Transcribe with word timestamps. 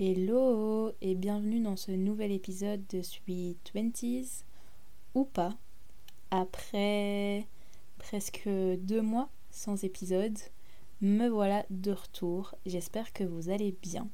Hello 0.00 0.92
et 1.00 1.16
bienvenue 1.16 1.60
dans 1.60 1.74
ce 1.74 1.90
nouvel 1.90 2.30
épisode 2.30 2.86
de 2.86 3.02
Sweet 3.02 3.58
Twenties 3.64 4.44
ou 5.16 5.24
pas. 5.24 5.56
Après 6.30 7.48
presque 7.98 8.48
deux 8.48 9.02
mois 9.02 9.28
sans 9.50 9.82
épisode, 9.82 10.38
me 11.00 11.26
voilà 11.26 11.66
de 11.70 11.90
retour. 11.90 12.54
J'espère 12.64 13.12
que 13.12 13.24
vous 13.24 13.50
allez 13.50 13.74
bien. 13.82 14.06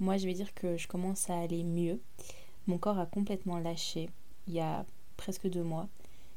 Moi 0.00 0.18
je 0.18 0.26
vais 0.26 0.34
dire 0.34 0.52
que 0.52 0.76
je 0.76 0.86
commence 0.86 1.30
à 1.30 1.38
aller 1.38 1.64
mieux. 1.64 1.98
Mon 2.66 2.76
corps 2.76 2.98
a 2.98 3.06
complètement 3.06 3.58
lâché 3.58 4.10
il 4.48 4.52
y 4.52 4.60
a 4.60 4.84
presque 5.16 5.48
deux 5.48 5.64
mois. 5.64 5.88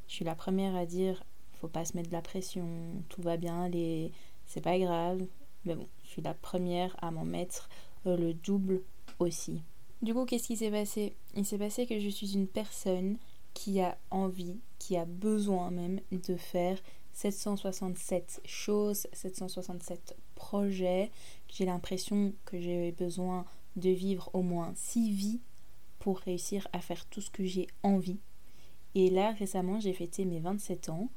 Je 0.08 0.14
suis 0.14 0.26
la 0.26 0.36
première 0.36 0.74
à 0.74 0.86
dire 0.86 1.22
faut 1.60 1.68
pas 1.68 1.84
se 1.84 1.98
mettre 1.98 2.12
de 2.12 2.16
la 2.16 2.22
pression, 2.22 2.66
tout 3.10 3.22
va 3.22 3.36
bien 3.36 3.70
c'est 4.46 4.62
pas 4.62 4.80
grave. 4.80 5.26
Mais 5.66 5.76
bon, 5.76 5.88
je 6.06 6.10
suis 6.12 6.22
la 6.22 6.34
première 6.34 6.96
à 7.04 7.12
m'en 7.12 7.26
mettre 7.26 7.68
le 8.10 8.34
double 8.34 8.82
aussi. 9.20 9.62
Du 10.02 10.14
coup, 10.14 10.26
qu'est-ce 10.26 10.48
qui 10.48 10.58
s'est 10.58 10.72
passé? 10.72 11.16
Il 11.36 11.46
s'est 11.46 11.58
passé 11.58 11.88
que 11.88 12.00
je 12.00 12.10
suis 12.10 12.34
une 12.34 12.48
personne 12.48 13.18
qui 13.54 13.80
a 13.82 13.98
envie, 14.12 14.60
qui 14.80 14.98
a 14.98 15.06
besoin 15.06 15.72
même 15.72 16.00
de 16.12 16.36
faire 16.36 16.78
767 17.14 18.42
choses, 18.46 19.08
767 19.14 20.18
projets. 20.36 21.12
J'ai 21.48 21.66
l'impression 21.66 22.34
que 22.46 22.60
j'ai 22.60 22.92
besoin 22.92 23.46
de 23.78 23.90
vivre 23.90 24.30
au 24.34 24.42
moins 24.42 24.74
6 24.76 25.12
vies 25.12 25.42
pour 26.00 26.20
réussir 26.20 26.68
à 26.74 26.82
faire 26.82 27.06
tout 27.08 27.22
ce 27.22 27.32
que 27.32 27.46
j'ai 27.46 27.68
envie. 27.84 28.20
Et 28.94 29.10
là, 29.10 29.32
récemment, 29.32 29.80
j'ai 29.80 29.94
fêté 29.94 30.26
mes 30.26 30.40
27 30.40 30.90
ans. 30.90 31.10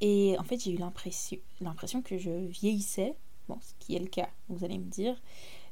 Et 0.00 0.36
en 0.38 0.44
fait, 0.44 0.58
j'ai 0.62 0.72
eu 0.72 0.78
l'impression 0.78 2.02
que 2.02 2.18
je 2.18 2.30
vieillissais 2.30 3.14
bon, 3.50 3.58
ce 3.60 3.74
qui 3.80 3.96
est 3.96 3.98
le 3.98 4.06
cas, 4.06 4.28
vous 4.48 4.64
allez 4.64 4.78
me 4.78 4.84
dire, 4.84 5.20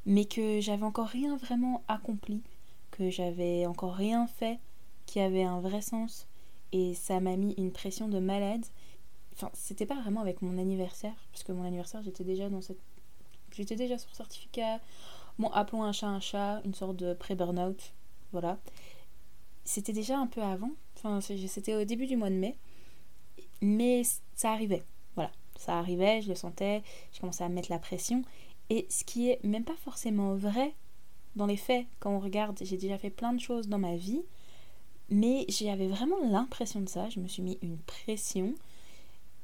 mais 0.06 0.24
que 0.24 0.60
j'avais 0.60 0.84
encore 0.84 1.08
rien 1.08 1.36
vraiment 1.36 1.82
accompli, 1.88 2.42
que 2.90 3.10
j'avais 3.10 3.66
encore 3.66 3.94
rien 3.94 4.26
fait 4.26 4.58
qui 5.06 5.20
avait 5.20 5.42
un 5.42 5.60
vrai 5.60 5.80
sens, 5.80 6.26
et 6.72 6.94
ça 6.94 7.20
m'a 7.20 7.36
mis 7.36 7.54
une 7.56 7.72
pression 7.72 8.08
de 8.08 8.18
malade. 8.18 8.64
Enfin, 9.32 9.50
c'était 9.54 9.86
pas 9.86 10.00
vraiment 10.00 10.20
avec 10.20 10.42
mon 10.42 10.58
anniversaire, 10.58 11.14
parce 11.32 11.44
que 11.44 11.52
mon 11.52 11.64
anniversaire, 11.64 12.02
j'étais 12.02 12.24
déjà 12.24 12.50
dans 12.50 12.60
cette. 12.60 12.80
J'étais 13.52 13.76
déjà 13.76 13.96
sur 13.96 14.14
certificat. 14.14 14.80
Bon, 15.38 15.48
appelons 15.50 15.84
un 15.84 15.92
chat 15.92 16.08
un 16.08 16.20
chat, 16.20 16.60
une 16.64 16.74
sorte 16.74 16.96
de 16.96 17.14
pré-burnout, 17.14 17.94
voilà. 18.32 18.58
C'était 19.64 19.92
déjà 19.92 20.18
un 20.18 20.26
peu 20.26 20.42
avant, 20.42 20.72
enfin, 20.96 21.20
c'était 21.20 21.74
au 21.74 21.84
début 21.84 22.06
du 22.06 22.16
mois 22.16 22.30
de 22.30 22.34
mai, 22.34 22.56
mais 23.60 24.02
ça 24.34 24.50
arrivait, 24.52 24.82
voilà 25.14 25.30
ça 25.58 25.78
arrivait, 25.78 26.22
je 26.22 26.28
le 26.28 26.34
sentais, 26.34 26.82
je 27.12 27.20
commençais 27.20 27.44
à 27.44 27.48
mettre 27.48 27.70
la 27.70 27.78
pression. 27.78 28.22
Et 28.70 28.86
ce 28.90 29.04
qui 29.04 29.30
est 29.30 29.42
même 29.44 29.64
pas 29.64 29.76
forcément 29.76 30.34
vrai 30.34 30.74
dans 31.36 31.46
les 31.46 31.56
faits, 31.56 31.86
quand 32.00 32.10
on 32.10 32.20
regarde, 32.20 32.58
j'ai 32.62 32.76
déjà 32.76 32.98
fait 32.98 33.10
plein 33.10 33.32
de 33.32 33.40
choses 33.40 33.68
dans 33.68 33.78
ma 33.78 33.96
vie, 33.96 34.22
mais 35.08 35.46
j'avais 35.48 35.86
vraiment 35.86 36.18
l'impression 36.30 36.80
de 36.80 36.88
ça, 36.88 37.08
je 37.08 37.20
me 37.20 37.28
suis 37.28 37.42
mis 37.42 37.58
une 37.62 37.78
pression. 37.78 38.54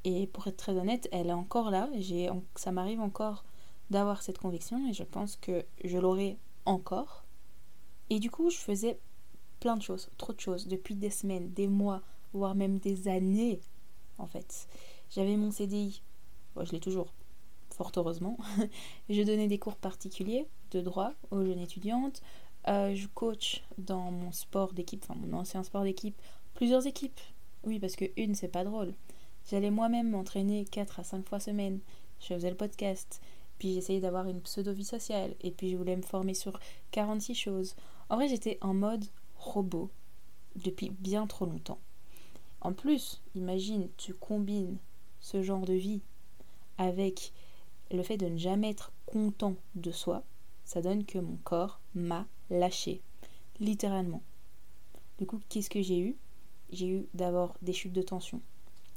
Et 0.03 0.27
pour 0.27 0.45
être 0.47 0.57
très 0.57 0.77
honnête, 0.77 1.09
elle 1.11 1.27
est 1.27 1.33
encore 1.33 1.71
là, 1.71 1.89
j'ai, 1.97 2.29
ça 2.55 2.71
m'arrive 2.71 2.99
encore 2.99 3.43
d'avoir 3.89 4.21
cette 4.21 4.37
conviction 4.37 4.87
et 4.87 4.93
je 4.93 5.03
pense 5.03 5.35
que 5.35 5.65
je 5.83 5.97
l'aurai 5.97 6.37
encore. 6.65 7.23
Et 8.11 8.19
du 8.19 8.29
coup, 8.29 8.51
je 8.51 8.57
faisais 8.57 8.99
plein 9.59 9.75
de 9.77 9.81
choses, 9.81 10.09
trop 10.17 10.33
de 10.33 10.39
choses, 10.39 10.67
depuis 10.67 10.93
des 10.93 11.09
semaines, 11.09 11.51
des 11.53 11.67
mois, 11.67 12.01
voire 12.33 12.53
même 12.53 12.77
des 12.77 13.07
années, 13.07 13.59
en 14.19 14.27
fait. 14.27 14.67
J'avais 15.09 15.37
mon 15.37 15.49
CDI, 15.49 16.01
je 16.61 16.71
l'ai 16.71 16.79
toujours, 16.79 17.07
fort 17.75 17.91
heureusement. 17.95 18.37
je 19.09 19.21
donnais 19.21 19.47
des 19.47 19.59
cours 19.59 19.75
particuliers 19.75 20.47
de 20.71 20.81
droit 20.81 21.13
aux 21.31 21.43
jeunes 21.43 21.59
étudiantes. 21.59 22.21
Euh, 22.67 22.95
je 22.95 23.07
coach 23.07 23.63
dans 23.77 24.11
mon 24.11 24.31
sport 24.31 24.73
d'équipe, 24.73 25.03
enfin 25.03 25.19
mon 25.19 25.37
ancien 25.37 25.63
sport 25.63 25.83
d'équipe, 25.83 26.19
plusieurs 26.55 26.87
équipes. 26.87 27.19
Oui, 27.63 27.79
parce 27.79 27.95
que 27.95 28.05
une, 28.17 28.35
c'est 28.35 28.47
pas 28.47 28.63
drôle. 28.63 28.93
J'allais 29.49 29.71
moi-même 29.71 30.09
m'entraîner 30.09 30.65
4 30.65 30.99
à 30.99 31.03
5 31.03 31.27
fois 31.27 31.39
semaine. 31.39 31.79
Je 32.19 32.33
faisais 32.33 32.49
le 32.49 32.55
podcast. 32.55 33.21
Puis 33.59 33.73
j'essayais 33.73 34.01
d'avoir 34.01 34.27
une 34.27 34.41
pseudo-vie 34.41 34.85
sociale. 34.85 35.35
Et 35.41 35.51
puis 35.51 35.69
je 35.69 35.77
voulais 35.77 35.95
me 35.95 36.01
former 36.01 36.33
sur 36.33 36.59
46 36.91 37.35
choses. 37.35 37.75
En 38.09 38.15
vrai, 38.15 38.27
j'étais 38.27 38.57
en 38.61 38.73
mode 38.73 39.05
robot 39.37 39.89
depuis 40.55 40.89
bien 40.89 41.27
trop 41.27 41.45
longtemps. 41.45 41.79
En 42.61 42.73
plus, 42.73 43.21
imagine, 43.35 43.89
tu 43.97 44.13
combines 44.13 44.77
ce 45.19 45.43
genre 45.43 45.65
de 45.65 45.73
vie 45.73 46.01
avec 46.77 47.31
le 47.91 48.03
fait 48.03 48.17
de 48.17 48.27
ne 48.27 48.37
jamais 48.37 48.69
être 48.69 48.91
content 49.05 49.55
de 49.75 49.91
soi, 49.91 50.23
ça 50.63 50.81
donne 50.81 51.05
que 51.05 51.19
mon 51.19 51.37
corps 51.43 51.79
m'a 51.93 52.25
lâché, 52.49 53.01
littéralement. 53.59 54.21
Du 55.19 55.25
coup, 55.25 55.39
qu'est-ce 55.49 55.69
que 55.69 55.81
j'ai 55.81 55.99
eu? 55.99 56.15
J'ai 56.71 56.87
eu 56.87 57.07
d'abord 57.13 57.55
des 57.61 57.73
chutes 57.73 57.93
de 57.93 58.01
tension, 58.01 58.41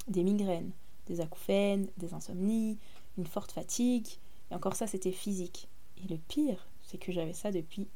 des 0.09 0.25
migraines, 0.25 0.71
des 1.07 1.21
acouphènes, 1.21 1.89
des 1.99 2.15
insomnies, 2.15 2.79
une 3.19 3.27
forte 3.27 3.53
fatigue, 3.53 4.09
et 4.51 4.55
encore 4.55 4.75
ça 4.75 4.87
c'était 4.87 5.13
physique. 5.13 5.69
Et 5.99 6.09
le 6.09 6.19
pire, 6.19 6.67
c'est 6.83 6.99
que 6.99 7.13
j'avais 7.13 7.35
ça 7.35 7.53
depuis 7.53 7.89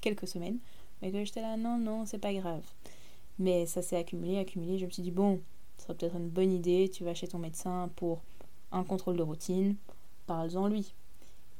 quelques 0.00 0.28
semaines, 0.28 0.58
mais 1.00 1.10
que 1.10 1.24
j'étais 1.24 1.40
là, 1.40 1.56
non, 1.56 1.78
non, 1.78 2.04
c'est 2.06 2.18
pas 2.18 2.34
grave. 2.34 2.64
Mais 3.38 3.66
ça 3.66 3.82
s'est 3.82 3.96
accumulé, 3.96 4.38
accumulé, 4.38 4.78
je 4.78 4.84
me 4.86 4.90
suis 4.90 5.02
dit, 5.02 5.10
bon, 5.10 5.40
ce 5.78 5.84
serait 5.84 5.94
peut-être 5.94 6.16
une 6.16 6.28
bonne 6.28 6.52
idée, 6.52 6.90
tu 6.92 7.04
vas 7.04 7.14
chez 7.14 7.26
ton 7.26 7.38
médecin 7.38 7.90
pour 7.96 8.22
un 8.70 8.84
contrôle 8.84 9.16
de 9.16 9.22
routine, 9.22 9.76
parle-en 10.26 10.68
lui. 10.68 10.94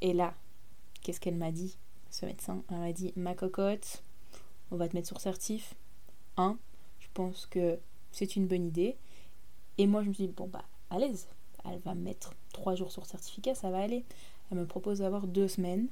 Et 0.01 0.13
là, 0.13 0.35
qu'est-ce 1.03 1.21
qu'elle 1.21 1.37
m'a 1.37 1.53
dit, 1.53 1.77
ce 2.11 2.27
médecin 2.27 2.63
Elle 2.71 2.79
m'a 2.79 2.93
dit, 2.93 3.13
ma 3.17 3.35
cocotte, 3.35 4.03
on 4.71 4.77
va 4.77 4.89
te 4.89 4.97
mettre 4.97 5.09
sur 5.09 5.21
certif. 5.21 5.75
Un, 6.37 6.59
je 7.01 7.09
pense 7.15 7.47
que 7.47 7.79
c'est 8.13 8.37
une 8.37 8.47
bonne 8.47 8.65
idée. 8.65 8.97
Et 9.79 9.87
moi, 9.87 10.03
je 10.03 10.09
me 10.09 10.15
suis 10.15 10.27
dit, 10.27 10.33
bon, 10.33 10.47
bah, 10.47 10.65
à 10.91 10.99
l'aise. 10.99 11.29
Elle 11.65 11.79
va 11.79 11.95
me 11.95 12.03
mettre 12.03 12.35
trois 12.53 12.75
jours 12.75 12.93
sur 12.93 13.07
certificat, 13.07 13.55
ça 13.55 13.71
va 13.71 13.79
aller. 13.79 14.05
Elle 14.51 14.59
me 14.59 14.67
propose 14.67 14.99
d'avoir 14.99 15.27
deux 15.27 15.49
semaines. 15.49 15.89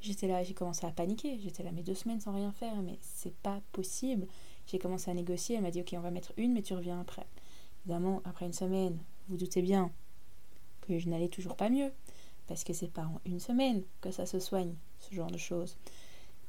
J'étais 0.00 0.26
là, 0.26 0.42
j'ai 0.42 0.54
commencé 0.54 0.84
à 0.84 0.90
paniquer. 0.90 1.38
J'étais 1.38 1.62
là, 1.62 1.70
mais 1.72 1.82
deux 1.82 1.94
semaines 1.94 2.20
sans 2.20 2.34
rien 2.34 2.52
faire, 2.52 2.76
mais 2.82 2.98
c'est 3.00 3.34
pas 3.36 3.60
possible. 3.72 4.26
J'ai 4.66 4.78
commencé 4.78 5.10
à 5.10 5.14
négocier. 5.14 5.56
Elle 5.56 5.62
m'a 5.62 5.70
dit, 5.70 5.80
ok, 5.80 5.94
on 5.96 6.00
va 6.00 6.10
mettre 6.10 6.32
une, 6.36 6.52
mais 6.52 6.62
tu 6.62 6.74
reviens 6.74 7.00
après. 7.00 7.26
Évidemment, 7.84 8.20
après 8.24 8.46
une 8.46 8.52
semaine, 8.52 8.98
vous 9.28 9.36
doutez 9.36 9.62
bien 9.62 9.90
que 10.82 10.98
je 10.98 11.08
n'allais 11.08 11.28
toujours 11.28 11.56
pas 11.56 11.70
mieux. 11.70 11.90
Parce 12.46 12.64
que 12.64 12.72
c'est 12.72 12.92
pas 12.92 13.04
en 13.04 13.20
une 13.24 13.40
semaine 13.40 13.82
que 14.00 14.10
ça 14.10 14.26
se 14.26 14.38
soigne, 14.38 14.74
ce 15.00 15.14
genre 15.14 15.30
de 15.30 15.38
choses. 15.38 15.76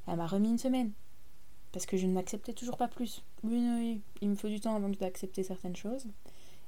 Elle 0.08 0.18
m'a 0.18 0.28
remis 0.28 0.50
une 0.50 0.58
semaine. 0.58 0.92
Parce 1.72 1.86
que 1.86 1.98
je 1.98 2.08
n'acceptais 2.08 2.54
toujours 2.54 2.78
pas 2.78 2.88
plus. 2.88 3.24
Oui, 3.44 3.60
oui, 3.78 4.02
il 4.22 4.30
me 4.30 4.36
faut 4.36 4.48
du 4.48 4.60
temps 4.60 4.76
avant 4.76 4.90
d'accepter 4.90 5.44
certaines 5.44 5.76
choses. 5.76 6.08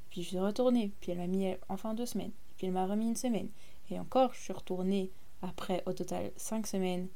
Puis 0.09 0.23
je 0.23 0.29
suis 0.29 0.39
retournée. 0.39 0.91
Puis 0.99 1.11
elle 1.11 1.17
m'a 1.17 1.27
mis 1.27 1.55
enfin 1.69 1.93
deux 1.93 2.05
semaines. 2.05 2.31
Puis 2.57 2.67
elle 2.67 2.73
m'a 2.73 2.87
remis 2.87 3.07
une 3.07 3.15
semaine. 3.15 3.49
Et 3.89 3.99
encore, 3.99 4.33
je 4.33 4.41
suis 4.41 4.53
retournée 4.53 5.11
après 5.41 5.83
au 5.85 5.93
total 5.93 6.31
cinq 6.35 6.67
semaines 6.67 7.07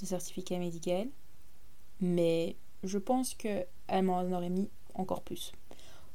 de 0.00 0.06
certificat 0.06 0.58
médical. 0.58 1.08
Mais 2.00 2.56
je 2.82 2.98
pense 2.98 3.34
qu'elle 3.34 3.66
m'en 4.02 4.22
aurait 4.22 4.50
mis 4.50 4.68
encore 4.94 5.22
plus. 5.22 5.52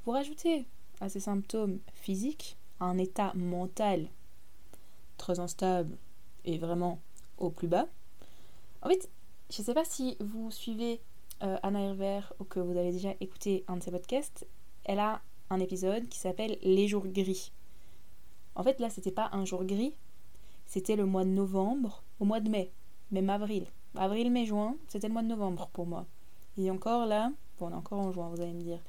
Vous 0.05 0.11
rajoutez 0.11 0.65
à 0.99 1.09
ces 1.09 1.19
symptômes 1.19 1.79
physiques 1.93 2.57
un 2.79 2.97
état 2.97 3.31
mental 3.35 4.07
très 5.21 5.39
instable 5.39 5.97
et 6.43 6.57
vraiment 6.57 6.99
au 7.37 7.49
plus 7.49 7.67
bas. 7.67 7.87
En 8.81 8.89
fait, 8.89 9.09
je 9.49 9.61
ne 9.61 9.65
sais 9.65 9.73
pas 9.73 9.85
si 9.85 10.17
vous 10.19 10.49
suivez 10.51 10.99
euh, 11.43 11.57
Anna 11.63 11.79
Herver 11.81 12.21
ou 12.39 12.43
que 12.43 12.59
vous 12.59 12.77
avez 12.77 12.91
déjà 12.91 13.13
écouté 13.21 13.63
un 13.67 13.77
de 13.77 13.83
ses 13.83 13.91
podcasts. 13.91 14.47
Elle 14.83 14.99
a 14.99 15.21
un 15.49 15.59
épisode 15.59 16.09
qui 16.09 16.17
s'appelle 16.17 16.57
Les 16.63 16.87
jours 16.87 17.07
gris. 17.07 17.51
En 18.55 18.63
fait, 18.63 18.79
là, 18.79 18.89
c'était 18.89 19.11
pas 19.11 19.29
un 19.31 19.45
jour 19.45 19.63
gris, 19.63 19.93
c'était 20.65 20.95
le 20.95 21.05
mois 21.05 21.23
de 21.23 21.29
novembre 21.29 22.03
au 22.19 22.25
mois 22.25 22.39
de 22.39 22.49
mai, 22.49 22.71
même 23.11 23.29
avril. 23.29 23.65
Avril, 23.95 24.31
mai, 24.31 24.45
juin, 24.45 24.75
c'était 24.87 25.07
le 25.07 25.13
mois 25.13 25.23
de 25.23 25.27
novembre 25.27 25.69
pour 25.71 25.85
moi. 25.85 26.05
Et 26.57 26.69
encore 26.71 27.05
là, 27.05 27.31
bon, 27.59 27.67
on 27.67 27.71
est 27.71 27.75
encore 27.75 27.99
en 27.99 28.11
juin, 28.11 28.29
vous 28.29 28.41
allez 28.41 28.53
me 28.53 28.61
dire. 28.61 28.79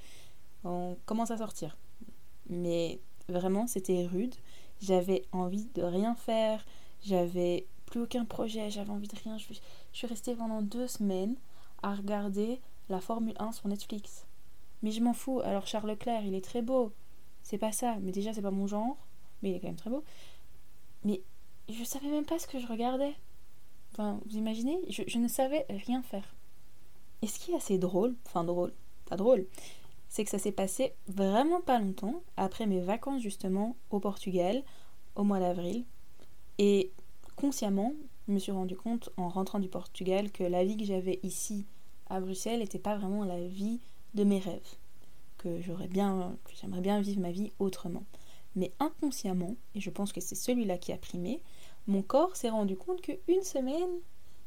On 0.65 0.97
commence 1.05 1.31
à 1.31 1.37
sortir. 1.37 1.77
Mais 2.49 3.01
vraiment, 3.29 3.67
c'était 3.67 4.07
rude. 4.07 4.35
J'avais 4.83 5.25
envie 5.33 5.67
de 5.75 5.83
rien 5.83 6.15
faire. 6.15 6.65
J'avais 7.03 7.67
plus 7.87 8.03
aucun 8.03 8.25
projet. 8.25 8.71
J'avais 8.71 8.91
envie 8.91 9.09
de 9.09 9.17
rien. 9.17 9.39
Je, 9.39 9.55
suis 9.93 10.07
restée 10.07 10.35
pendant 10.35 10.61
deux 10.61 10.89
semaines 10.89 11.37
à 11.83 11.95
regarder 11.95 12.61
la 12.89 13.01
Formule 13.01 13.37
1 13.39 13.53
sur 13.53 13.69
Netflix. 13.69 14.27
Mais 14.83 14.91
je 14.91 15.01
m'en 15.01 15.15
fous. 15.15 15.41
Alors 15.45 15.67
Charles 15.67 15.91
Leclerc, 15.91 16.25
il 16.25 16.35
est 16.35 16.45
très 16.45 16.63
beau. 16.63 16.93
C'est 17.43 17.59
pas 17.59 17.73
ça. 17.73 17.97
Mais 18.01 18.13
déjà, 18.13 18.33
c'est 18.33 18.43
pas 18.43 18.51
mon 18.51 18.67
genre. 18.67 18.97
Mais 19.43 19.51
il 19.51 19.57
est 19.57 19.61
quand 19.61 19.69
même 19.69 19.77
très 19.77 19.91
beau. 19.91 20.03
Mais 21.05 21.23
je 21.69 21.85
savais 21.85 22.09
même 22.09 22.27
pas 22.27 22.39
ce 22.39 22.47
que 22.47 22.59
je 22.59 22.67
regardais. 22.67 23.15
Enfin, 23.93 24.21
vous 24.27 24.37
imaginez 24.37 24.79
je, 24.89 25.03
je 25.07 25.19
ne 25.19 25.29
savais 25.29 25.67
rien 25.69 26.03
faire. 26.03 26.35
Et 27.23 27.29
ce 27.29 27.39
qui 27.39 27.53
est 27.53 27.57
assez 27.57 27.79
drôle, 27.79 28.17
enfin 28.27 28.43
drôle, 28.43 28.73
pas 29.07 29.17
drôle, 29.17 29.47
c'est 30.13 30.25
que 30.25 30.31
ça 30.31 30.39
s'est 30.39 30.53
passé 30.53 30.93
vraiment 31.09 31.63
pas 31.63 31.79
longtemps 31.79 32.23
après 32.37 32.67
mes 32.67 32.83
vacances 32.83 33.23
justement 33.23 33.77
au 33.89 33.99
Portugal 33.99 34.63
au 35.17 35.25
mois 35.25 35.41
d'avril. 35.41 35.87
Et 36.59 36.93
consciemment, 37.35 37.95
je 38.29 38.35
me 38.35 38.39
suis 38.39 38.53
rendu 38.53 38.77
compte 38.77 39.09
en 39.17 39.31
rentrant 39.31 39.59
du 39.59 39.69
Portugal 39.69 40.31
que 40.31 40.45
la 40.45 40.67
vie 40.67 40.77
que 40.77 40.85
j'avais 40.85 41.19
ici 41.23 41.65
à 42.11 42.21
Bruxelles 42.21 42.59
n'était 42.59 42.79
pas 42.79 42.99
vraiment 42.99 43.25
la 43.25 43.41
vie 43.41 43.81
de 44.13 44.25
mes 44.25 44.39
rêves. 44.39 44.77
Que 45.39 45.63
j'aurais 45.63 45.89
bien, 45.89 46.37
j'aimerais 46.61 46.83
bien 46.83 47.01
vivre 47.01 47.23
ma 47.23 47.33
vie 47.33 47.51
autrement. 47.59 48.05
Mais 48.55 48.71
inconsciemment, 48.81 49.57
et 49.75 49.81
je 49.81 49.89
pense 49.89 50.13
que 50.13 50.21
c'est 50.21 50.35
celui-là 50.35 50.77
qui 50.77 50.93
a 50.93 50.99
primé, 50.99 51.41
mon 51.87 52.03
corps 52.03 52.37
s'est 52.37 52.51
rendu 52.51 52.77
compte 52.77 53.01
qu'une 53.01 53.43
semaine, 53.43 53.99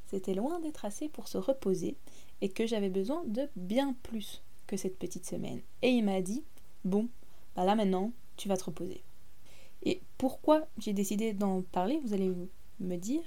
c'était 0.06 0.36
loin 0.36 0.60
d'être 0.60 0.86
assez 0.86 1.10
pour 1.10 1.28
se 1.28 1.40
reposer 1.40 1.98
et 2.42 2.50
que 2.50 2.68
j'avais 2.68 2.92
besoin 2.92 3.24
de 3.26 3.50
bien 3.56 3.96
plus 4.04 4.44
que 4.68 4.78
cette 4.78 4.98
petite 4.98 5.26
semaine. 5.26 5.62
Et 5.82 5.90
il 5.90 6.04
m'a 6.04 6.22
dit, 6.22 6.44
bon, 6.84 7.08
bah 7.56 7.66
là 7.66 7.76
maintenant, 7.76 8.12
tu 8.38 8.48
vas 8.48 8.58
te 8.58 8.66
reposer. 8.66 9.04
Et 9.84 10.02
pourquoi 10.18 10.68
j'ai 10.78 10.94
décidé 10.94 11.34
d'en 11.34 11.62
parler, 11.62 12.00
vous 12.04 12.14
allez 12.14 12.32
me 12.80 12.96
dire, 12.98 13.24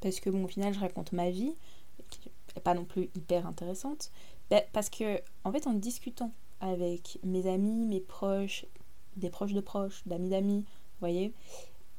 parce 0.00 0.20
que 0.20 0.30
bon, 0.30 0.44
au 0.44 0.48
final, 0.48 0.72
je 0.74 0.80
raconte 0.80 1.12
ma 1.12 1.30
vie, 1.30 1.52
qui 2.10 2.30
n'est 2.54 2.62
pas 2.62 2.74
non 2.74 2.84
plus 2.84 3.10
hyper 3.14 3.46
intéressante, 3.46 4.10
bah, 4.50 4.62
parce 4.72 4.88
que, 4.88 5.20
en 5.44 5.52
fait, 5.52 5.66
en 5.66 5.74
discutant 5.74 6.32
avec 6.60 7.18
mes 7.22 7.48
amis, 7.48 7.86
mes 7.86 8.00
proches, 8.00 8.66
des 9.16 9.30
proches 9.30 9.52
de 9.52 9.60
proches, 9.60 10.02
d'amis 10.06 10.30
d'amis, 10.30 10.60
vous 10.60 11.00
voyez, 11.00 11.32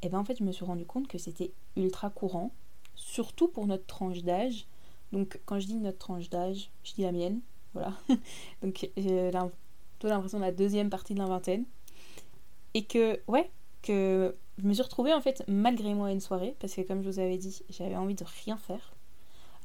et 0.01 0.07
eh 0.07 0.09
ben 0.09 0.19
en 0.19 0.23
fait, 0.23 0.37
je 0.37 0.45
me 0.45 0.53
suis 0.53 0.63
rendu 0.63 0.85
compte 0.85 1.09
que 1.09 1.17
c'était 1.17 1.51
ultra 1.75 2.09
courant, 2.09 2.53
surtout 2.95 3.49
pour 3.49 3.67
notre 3.67 3.85
tranche 3.85 4.23
d'âge. 4.23 4.65
Donc, 5.11 5.41
quand 5.45 5.59
je 5.59 5.67
dis 5.67 5.75
notre 5.75 5.97
tranche 5.97 6.29
d'âge, 6.29 6.71
je 6.85 6.93
dis 6.93 7.01
la 7.01 7.11
mienne, 7.11 7.41
voilà. 7.73 7.93
Donc, 8.61 8.89
j'ai 8.97 9.31
l'impression 9.31 10.39
de 10.39 10.43
la 10.43 10.51
deuxième 10.51 10.89
partie 10.89 11.13
de 11.13 11.19
la 11.19 11.25
vingtaine. 11.25 11.65
Et 12.73 12.83
que, 12.83 13.19
ouais, 13.27 13.49
que 13.81 14.35
je 14.59 14.67
me 14.67 14.73
suis 14.73 14.83
retrouvée 14.83 15.13
en 15.13 15.21
fait 15.21 15.43
malgré 15.47 15.93
moi 15.93 16.07
à 16.07 16.11
une 16.11 16.19
soirée, 16.19 16.55
parce 16.59 16.75
que 16.75 16.81
comme 16.81 17.01
je 17.01 17.09
vous 17.09 17.19
avais 17.19 17.37
dit, 17.37 17.63
j'avais 17.69 17.95
envie 17.95 18.15
de 18.15 18.25
rien 18.43 18.57
faire. 18.57 18.93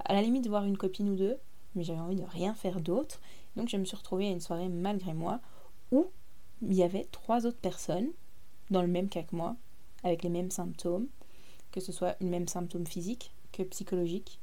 À 0.05 0.15
la 0.15 0.23
limite 0.23 0.45
de 0.45 0.49
voir 0.49 0.65
une 0.65 0.77
copine 0.77 1.09
ou 1.09 1.17
deux, 1.17 1.37
mais 1.75 1.83
j'avais 1.83 2.01
envie 2.01 2.17
de 2.17 2.25
rien 2.25 2.55
faire 2.55 2.81
d'autre. 2.81 3.21
Donc 3.56 3.69
je 3.69 3.77
me 3.77 3.85
suis 3.85 3.97
retrouvée 3.97 4.29
à 4.29 4.31
une 4.31 4.41
soirée 4.41 4.69
malgré 4.69 5.15
moi 5.15 5.41
où 5.93 6.06
il 6.62 6.75
y 6.75 6.83
avait 6.83 7.06
trois 7.11 7.47
autres 7.47 7.59
personnes 7.59 8.09
dans 8.71 8.83
le 8.83 8.89
même 8.89 9.09
cas 9.09 9.23
que 9.23 9.35
moi, 9.35 9.56
avec 10.03 10.23
les 10.23 10.31
mêmes 10.31 10.51
symptômes, 10.51 11.09
que 11.73 11.81
ce 11.81 11.93
soit 11.93 12.17
le 12.21 12.29
même 12.29 12.49
symptôme 12.49 12.87
physique 12.87 13.33
que 13.53 13.62
psychologique. 13.65 14.39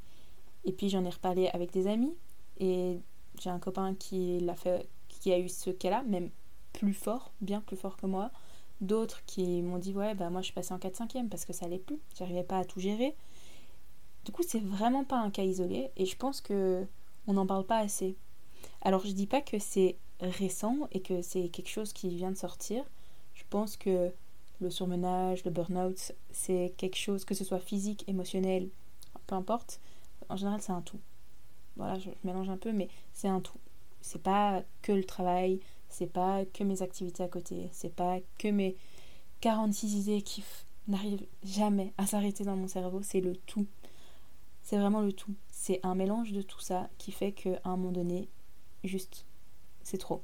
Et 0.65 0.71
puis 0.71 0.89
j'en 0.89 1.03
ai 1.05 1.09
reparlé 1.09 1.47
avec 1.49 1.71
des 1.71 1.87
amis 1.87 2.13
et 2.59 2.99
j'ai 3.41 3.49
un 3.49 3.59
copain 3.59 3.95
qui 3.95 4.39
l'a 4.39 4.55
fait, 4.55 4.87
qui 5.09 5.33
a 5.33 5.39
eu 5.39 5.49
ce 5.49 5.71
cas-là, 5.71 6.03
même 6.03 6.29
plus 6.73 6.93
fort, 6.93 7.31
bien 7.41 7.61
plus 7.61 7.75
fort 7.75 7.97
que 7.97 8.05
moi. 8.05 8.31
D'autres 8.81 9.23
qui 9.25 9.61
m'ont 9.61 9.77
dit 9.77 9.93
ouais 9.93 10.15
bah 10.15 10.29
moi 10.29 10.41
je 10.41 10.45
suis 10.45 10.53
passée 10.53 10.73
en 10.73 10.79
4-5e 10.79 11.27
parce 11.29 11.45
que 11.45 11.53
ça 11.53 11.65
allait 11.65 11.77
plus, 11.79 11.99
j'arrivais 12.17 12.43
pas 12.43 12.59
à 12.59 12.65
tout 12.65 12.79
gérer. 12.79 13.15
Du 14.25 14.31
coup 14.31 14.43
c'est 14.47 14.63
vraiment 14.63 15.03
pas 15.03 15.19
un 15.19 15.31
cas 15.31 15.43
isolé 15.43 15.91
et 15.97 16.05
je 16.05 16.15
pense 16.15 16.41
que 16.41 16.85
on 17.27 17.33
n'en 17.33 17.45
parle 17.45 17.65
pas 17.65 17.79
assez. 17.79 18.15
Alors 18.81 19.05
je 19.05 19.11
dis 19.11 19.27
pas 19.27 19.41
que 19.41 19.59
c'est 19.59 19.97
récent 20.19 20.87
et 20.91 21.01
que 21.01 21.21
c'est 21.21 21.49
quelque 21.49 21.69
chose 21.69 21.93
qui 21.93 22.09
vient 22.09 22.31
de 22.31 22.37
sortir. 22.37 22.83
Je 23.33 23.43
pense 23.49 23.77
que 23.77 24.11
le 24.59 24.69
surmenage, 24.69 25.43
le 25.45 25.51
burn-out, 25.51 26.13
c'est 26.31 26.73
quelque 26.77 26.97
chose, 26.97 27.25
que 27.25 27.33
ce 27.33 27.43
soit 27.43 27.59
physique, 27.59 28.03
émotionnel, 28.07 28.69
peu 29.27 29.35
importe. 29.35 29.79
En 30.29 30.37
général, 30.37 30.61
c'est 30.61 30.71
un 30.71 30.81
tout. 30.81 30.99
Voilà, 31.77 31.97
je, 31.99 32.09
mélange 32.23 32.49
un 32.49 32.57
peu, 32.57 32.71
mais 32.71 32.89
c'est 33.13 33.27
un 33.27 33.39
tout. 33.41 33.57
C'est 34.01 34.21
pas 34.21 34.63
que 34.81 34.91
le 34.91 35.03
travail, 35.03 35.59
c'est 35.89 36.11
pas 36.11 36.45
que 36.45 36.63
mes 36.63 36.81
activités 36.81 37.23
à 37.23 37.27
côté, 37.27 37.69
c'est 37.71 37.93
pas 37.95 38.19
que 38.37 38.47
mes 38.47 38.75
46 39.41 39.95
idées 39.95 40.21
qui 40.21 40.43
n'arrivent 40.87 41.25
jamais 41.43 41.93
à 41.97 42.05
s'arrêter 42.05 42.43
dans 42.43 42.55
mon 42.55 42.67
cerveau, 42.67 43.01
c'est 43.01 43.21
le 43.21 43.35
tout. 43.35 43.67
C'est 44.63 44.77
vraiment 44.77 45.01
le 45.01 45.13
tout. 45.13 45.33
C'est 45.49 45.79
un 45.83 45.95
mélange 45.95 46.31
de 46.31 46.41
tout 46.41 46.59
ça 46.59 46.89
qui 46.97 47.11
fait 47.11 47.31
qu'à 47.31 47.59
un 47.63 47.77
moment 47.77 47.91
donné, 47.91 48.29
juste, 48.83 49.25
c'est 49.83 49.97
trop. 49.97 50.23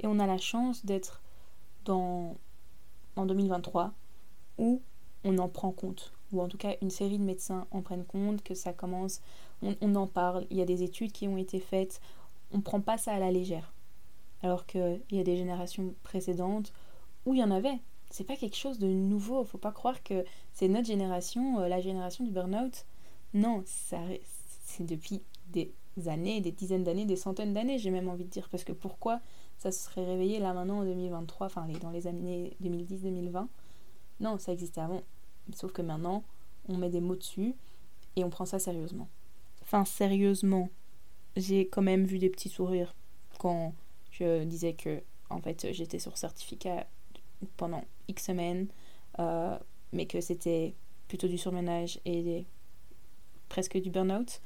Et 0.00 0.06
on 0.06 0.18
a 0.18 0.26
la 0.26 0.38
chance 0.38 0.84
d'être 0.84 1.22
dans 1.84 2.36
en 3.16 3.26
2023 3.26 3.92
où 4.58 4.82
on 5.24 5.38
en 5.38 5.48
prend 5.48 5.72
compte, 5.72 6.12
ou 6.32 6.40
en 6.40 6.48
tout 6.48 6.58
cas 6.58 6.76
une 6.82 6.90
série 6.90 7.18
de 7.18 7.24
médecins 7.24 7.66
en 7.70 7.82
prennent 7.82 8.04
compte, 8.04 8.42
que 8.42 8.54
ça 8.54 8.72
commence, 8.72 9.20
on, 9.62 9.94
en 9.94 10.06
parle, 10.06 10.46
il 10.50 10.56
y 10.56 10.62
a 10.62 10.66
des 10.66 10.82
études 10.82 11.12
qui 11.12 11.28
ont 11.28 11.36
été 11.36 11.60
faites, 11.60 12.00
on 12.52 12.58
ne 12.58 12.62
prend 12.62 12.80
pas 12.80 12.98
ça 12.98 13.12
à 13.12 13.18
la 13.18 13.30
légère. 13.30 13.72
Alors 14.42 14.66
qu'il 14.66 15.00
y 15.10 15.20
a 15.20 15.24
des 15.24 15.36
générations 15.36 15.94
précédentes 16.02 16.72
où 17.26 17.34
il 17.34 17.40
y 17.40 17.44
en 17.44 17.50
avait. 17.50 17.78
C'est 18.10 18.24
pas 18.24 18.36
quelque 18.36 18.56
chose 18.56 18.78
de 18.78 18.88
nouveau, 18.88 19.44
faut 19.44 19.58
pas 19.58 19.72
croire 19.72 20.02
que 20.02 20.24
c'est 20.52 20.68
notre 20.68 20.86
génération, 20.86 21.60
euh, 21.60 21.68
la 21.68 21.80
génération 21.80 22.24
du 22.24 22.30
burn-out. 22.30 22.84
Non, 23.32 23.62
c'est 23.64 24.20
depuis 24.80 25.22
des 25.48 25.72
années, 26.06 26.40
des 26.40 26.52
dizaines 26.52 26.84
d'années, 26.84 27.04
des 27.04 27.16
centaines 27.16 27.54
d'années, 27.54 27.78
j'ai 27.78 27.90
même 27.90 28.08
envie 28.08 28.24
de 28.24 28.30
dire. 28.30 28.48
Parce 28.50 28.64
que 28.64 28.72
pourquoi 28.72 29.20
ça 29.58 29.70
se 29.70 29.84
serait 29.84 30.04
réveillé 30.04 30.40
là 30.40 30.52
maintenant 30.52 30.80
en 30.80 30.84
2023, 30.84 31.46
enfin 31.46 31.66
dans 31.80 31.90
les 31.90 32.06
années 32.06 32.56
2010-2020 32.62 33.46
Non, 34.20 34.38
ça 34.38 34.52
existait 34.52 34.80
avant. 34.80 35.02
Sauf 35.54 35.72
que 35.72 35.82
maintenant, 35.82 36.22
on 36.68 36.76
met 36.76 36.90
des 36.90 37.00
mots 37.00 37.16
dessus 37.16 37.54
et 38.16 38.24
on 38.24 38.30
prend 38.30 38.46
ça 38.46 38.58
sérieusement. 38.58 39.08
Enfin, 39.62 39.84
sérieusement, 39.84 40.68
j'ai 41.36 41.66
quand 41.66 41.82
même 41.82 42.04
vu 42.04 42.18
des 42.18 42.28
petits 42.28 42.48
sourires 42.48 42.94
quand 43.38 43.74
je 44.10 44.44
disais 44.44 44.74
que 44.74 45.02
en 45.30 45.40
fait 45.40 45.72
j'étais 45.72 45.98
sur 45.98 46.18
certificat 46.18 46.86
pendant 47.56 47.84
X 48.08 48.24
semaines, 48.26 48.68
euh, 49.18 49.58
mais 49.92 50.06
que 50.06 50.20
c'était 50.20 50.74
plutôt 51.08 51.28
du 51.28 51.38
surmenage 51.38 52.00
et 52.04 52.46
presque 53.48 53.78
du 53.78 53.90
burn-out. 53.90 54.40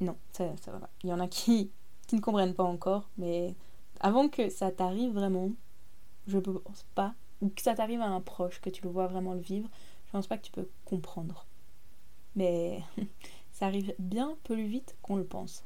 Non, 0.00 0.16
ça, 0.32 0.52
va. 0.66 0.88
Il 1.02 1.10
y 1.10 1.12
en 1.12 1.20
a 1.20 1.28
qui, 1.28 1.70
qui 2.06 2.16
ne 2.16 2.20
comprennent 2.20 2.54
pas 2.54 2.64
encore, 2.64 3.08
mais 3.18 3.54
avant 4.00 4.28
que 4.28 4.48
ça 4.50 4.70
t'arrive 4.70 5.12
vraiment, 5.12 5.50
je 6.26 6.38
pense 6.38 6.84
pas, 6.94 7.14
ou 7.40 7.48
que 7.48 7.62
ça 7.62 7.74
t'arrive 7.74 8.00
à 8.00 8.08
un 8.08 8.20
proche, 8.20 8.60
que 8.60 8.70
tu 8.70 8.82
le 8.82 8.90
vois 8.90 9.06
vraiment 9.06 9.34
le 9.34 9.40
vivre, 9.40 9.68
je 10.12 10.18
pense 10.18 10.26
pas 10.26 10.36
que 10.36 10.44
tu 10.44 10.52
peux 10.52 10.68
comprendre. 10.84 11.46
Mais 12.36 12.82
ça 13.52 13.64
arrive 13.64 13.94
bien 13.98 14.36
plus 14.44 14.66
vite 14.66 14.94
qu'on 15.00 15.16
le 15.16 15.24
pense. 15.24 15.64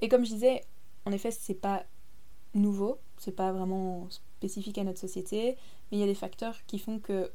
Et 0.00 0.08
comme 0.08 0.24
je 0.24 0.30
disais, 0.30 0.64
en 1.06 1.12
effet, 1.12 1.32
c'est 1.32 1.54
pas 1.54 1.84
nouveau, 2.54 2.98
c'est 3.18 3.34
pas 3.34 3.50
vraiment 3.50 4.06
spécifique 4.10 4.78
à 4.78 4.84
notre 4.84 5.00
société, 5.00 5.56
mais 5.90 5.98
il 5.98 6.00
y 6.00 6.04
a 6.04 6.06
des 6.06 6.14
facteurs 6.14 6.64
qui 6.66 6.78
font 6.78 7.00
que. 7.00 7.32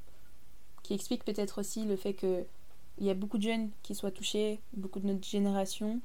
qui 0.82 0.94
expliquent 0.94 1.26
peut-être 1.26 1.60
aussi 1.60 1.84
le 1.84 1.98
fait 1.98 2.14
que 2.14 2.46
il 3.00 3.06
y 3.06 3.10
a 3.10 3.14
beaucoup 3.14 3.38
de 3.38 3.44
jeunes 3.44 3.72
qui 3.84 3.94
soient 3.94 4.12
touchés, 4.12 4.62
beaucoup 4.72 5.02
de 5.02 5.08
notre 5.08 5.28
génération. 5.28 6.00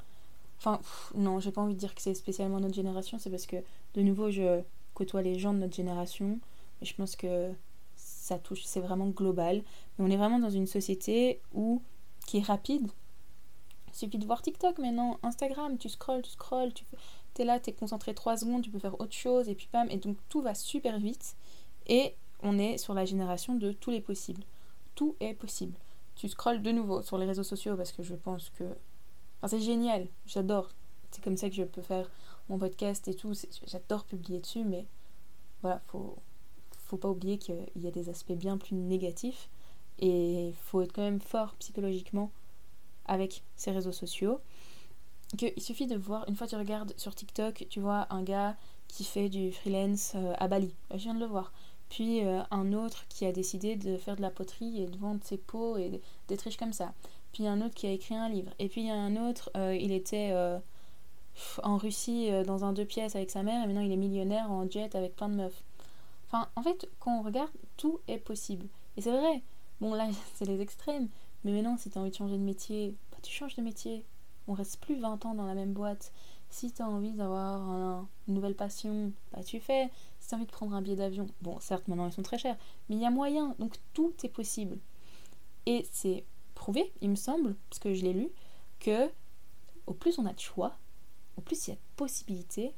Enfin, 0.58 0.80
non, 1.14 1.38
j'ai 1.38 1.52
pas 1.52 1.60
envie 1.60 1.74
de 1.74 1.78
dire 1.78 1.94
que 1.94 2.02
c'est 2.02 2.14
spécialement 2.14 2.58
notre 2.58 2.74
génération, 2.74 3.18
c'est 3.20 3.30
parce 3.30 3.46
que, 3.46 3.56
de 3.94 4.02
nouveau, 4.02 4.32
je 4.32 4.62
côtoie 4.94 5.22
les 5.22 5.38
gens 5.38 5.54
de 5.54 5.58
notre 5.58 5.76
génération, 5.76 6.40
et 6.82 6.86
je 6.86 6.94
pense 6.96 7.14
que 7.14 7.52
ça 8.30 8.38
touche, 8.38 8.64
c'est 8.64 8.80
vraiment 8.80 9.08
global. 9.08 9.62
Mais 9.98 10.04
on 10.04 10.10
est 10.10 10.16
vraiment 10.16 10.38
dans 10.38 10.50
une 10.50 10.66
société 10.66 11.40
où, 11.52 11.82
qui 12.26 12.38
est 12.38 12.42
rapide. 12.42 12.88
Il 13.88 13.94
suffit 13.94 14.18
de 14.18 14.26
voir 14.26 14.42
TikTok 14.42 14.78
maintenant, 14.78 15.18
Instagram, 15.22 15.76
tu 15.78 15.88
scrolls, 15.88 16.22
tu 16.22 16.30
scrolls, 16.30 16.72
tu 16.72 16.84
es 17.38 17.44
là, 17.44 17.60
tu 17.60 17.70
es 17.70 17.72
concentré 17.72 18.14
3 18.14 18.38
secondes, 18.38 18.62
tu 18.62 18.70
peux 18.70 18.78
faire 18.78 19.00
autre 19.00 19.14
chose, 19.14 19.48
et 19.48 19.54
puis 19.54 19.68
bam, 19.72 19.88
et 19.90 19.96
donc 19.96 20.16
tout 20.28 20.42
va 20.42 20.54
super 20.54 20.98
vite. 20.98 21.36
Et 21.86 22.14
on 22.42 22.58
est 22.58 22.78
sur 22.78 22.94
la 22.94 23.04
génération 23.04 23.54
de 23.54 23.72
tous 23.72 23.90
les 23.90 24.00
possibles. 24.00 24.44
Tout 24.94 25.16
est 25.20 25.34
possible 25.34 25.74
tu 26.20 26.28
scrolles 26.28 26.60
de 26.60 26.70
nouveau 26.70 27.00
sur 27.00 27.16
les 27.16 27.24
réseaux 27.24 27.42
sociaux 27.42 27.76
parce 27.76 27.92
que 27.92 28.02
je 28.02 28.14
pense 28.14 28.50
que. 28.50 28.64
Enfin, 29.38 29.48
c'est 29.48 29.60
génial, 29.60 30.06
j'adore. 30.26 30.68
C'est 31.10 31.24
comme 31.24 31.38
ça 31.38 31.48
que 31.48 31.56
je 31.56 31.62
peux 31.62 31.80
faire 31.80 32.10
mon 32.50 32.58
podcast 32.58 33.08
et 33.08 33.14
tout. 33.14 33.32
J'adore 33.66 34.04
publier 34.04 34.38
dessus, 34.38 34.64
mais 34.64 34.86
voilà, 35.62 35.80
faut, 35.86 36.18
faut 36.90 36.96
pas 36.96 37.08
oublier 37.08 37.38
qu'il 37.38 37.56
y 37.76 37.86
a 37.86 37.90
des 37.90 38.08
aspects 38.08 38.32
bien 38.32 38.58
plus 38.58 38.74
négatifs 38.74 39.48
et 40.00 40.48
il 40.48 40.54
faut 40.54 40.80
être 40.82 40.92
quand 40.92 41.02
même 41.02 41.20
fort 41.20 41.54
psychologiquement 41.60 42.32
avec 43.06 43.42
ces 43.56 43.70
réseaux 43.70 43.92
sociaux. 43.92 44.40
il 45.40 45.62
suffit 45.62 45.86
de 45.86 45.96
voir, 45.96 46.28
une 46.28 46.34
fois 46.34 46.46
tu 46.46 46.56
regardes 46.56 46.92
sur 46.96 47.14
TikTok, 47.14 47.66
tu 47.70 47.80
vois 47.80 48.06
un 48.10 48.22
gars 48.22 48.56
qui 48.88 49.04
fait 49.04 49.28
du 49.28 49.52
freelance 49.52 50.12
euh, 50.16 50.32
à 50.38 50.48
Bali. 50.48 50.74
Je 50.90 50.96
viens 50.96 51.14
de 51.14 51.20
le 51.20 51.26
voir 51.26 51.52
puis 51.90 52.24
euh, 52.24 52.40
un 52.52 52.72
autre 52.72 53.04
qui 53.08 53.26
a 53.26 53.32
décidé 53.32 53.74
de 53.74 53.96
faire 53.96 54.14
de 54.14 54.22
la 54.22 54.30
poterie 54.30 54.80
et 54.80 54.86
de 54.86 54.96
vendre 54.96 55.20
ses 55.24 55.36
pots 55.36 55.76
et 55.76 56.00
d'être 56.28 56.42
riche 56.42 56.56
comme 56.56 56.72
ça. 56.72 56.92
Puis 57.32 57.48
un 57.48 57.60
autre 57.60 57.74
qui 57.74 57.88
a 57.88 57.90
écrit 57.90 58.14
un 58.14 58.28
livre. 58.28 58.52
Et 58.60 58.68
puis 58.68 58.82
il 58.82 58.86
y 58.86 58.90
a 58.90 58.94
un 58.94 59.16
autre, 59.28 59.50
euh, 59.56 59.74
il 59.74 59.90
était 59.90 60.32
en 61.64 61.76
Russie 61.76 62.30
dans 62.46 62.64
un 62.64 62.72
deux 62.72 62.84
pièces 62.84 63.16
avec 63.16 63.30
sa 63.30 63.42
mère 63.42 63.64
et 63.64 63.66
maintenant 63.66 63.82
il 63.82 63.90
est 63.90 63.96
millionnaire 63.96 64.50
en 64.52 64.70
jet 64.70 64.94
avec 64.94 65.16
plein 65.16 65.28
de 65.28 65.34
meufs. 65.34 65.64
Enfin, 66.32 66.48
en 66.54 66.62
fait, 66.62 66.88
quand 67.00 67.18
on 67.18 67.22
regarde, 67.22 67.50
tout 67.76 68.00
est 68.06 68.18
possible. 68.18 68.66
Et 68.96 69.02
c'est 69.02 69.10
vrai. 69.10 69.42
Bon, 69.80 69.94
là, 69.94 70.08
c'est 70.34 70.44
les 70.44 70.60
extrêmes. 70.60 71.08
Mais 71.44 71.52
maintenant, 71.52 71.76
si 71.76 71.90
tu 71.90 71.98
as 71.98 72.00
envie 72.00 72.10
de 72.10 72.16
changer 72.16 72.38
de 72.38 72.42
métier, 72.42 72.94
bah, 73.10 73.18
tu 73.22 73.32
changes 73.32 73.56
de 73.56 73.62
métier. 73.62 74.04
On 74.46 74.52
reste 74.52 74.80
plus 74.80 74.96
20 74.96 75.26
ans 75.26 75.34
dans 75.34 75.46
la 75.46 75.54
même 75.54 75.72
boîte. 75.72 76.12
Si 76.50 76.72
tu 76.72 76.82
as 76.82 76.88
envie 76.88 77.12
d'avoir 77.12 78.06
une 78.26 78.34
nouvelle 78.34 78.56
passion, 78.56 79.12
bah, 79.32 79.42
tu 79.42 79.60
fais 79.60 79.90
si 80.30 80.34
envie 80.34 80.46
de 80.46 80.50
prendre 80.50 80.74
un 80.74 80.82
billet 80.82 80.96
d'avion, 80.96 81.26
bon, 81.42 81.58
certes, 81.60 81.88
maintenant 81.88 82.06
ils 82.06 82.12
sont 82.12 82.22
très 82.22 82.38
chers, 82.38 82.56
mais 82.88 82.96
il 82.96 83.02
y 83.02 83.06
a 83.06 83.10
moyen, 83.10 83.56
donc 83.58 83.76
tout 83.94 84.12
est 84.22 84.28
possible. 84.28 84.78
Et 85.66 85.86
c'est 85.92 86.24
prouvé, 86.54 86.92
il 87.00 87.10
me 87.10 87.16
semble, 87.16 87.56
parce 87.68 87.80
que 87.80 87.94
je 87.94 88.02
l'ai 88.02 88.12
lu, 88.12 88.30
que 88.78 89.10
au 89.86 89.94
plus 89.94 90.18
on 90.18 90.26
a 90.26 90.32
de 90.32 90.38
choix, 90.38 90.76
au 91.36 91.40
plus 91.40 91.66
il 91.66 91.70
y 91.70 91.72
a 91.72 91.76
de 91.76 91.80
possibilités, 91.96 92.74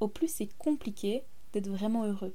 au 0.00 0.08
plus 0.08 0.28
c'est 0.28 0.48
compliqué 0.56 1.24
d'être 1.52 1.68
vraiment 1.68 2.04
heureux. 2.04 2.34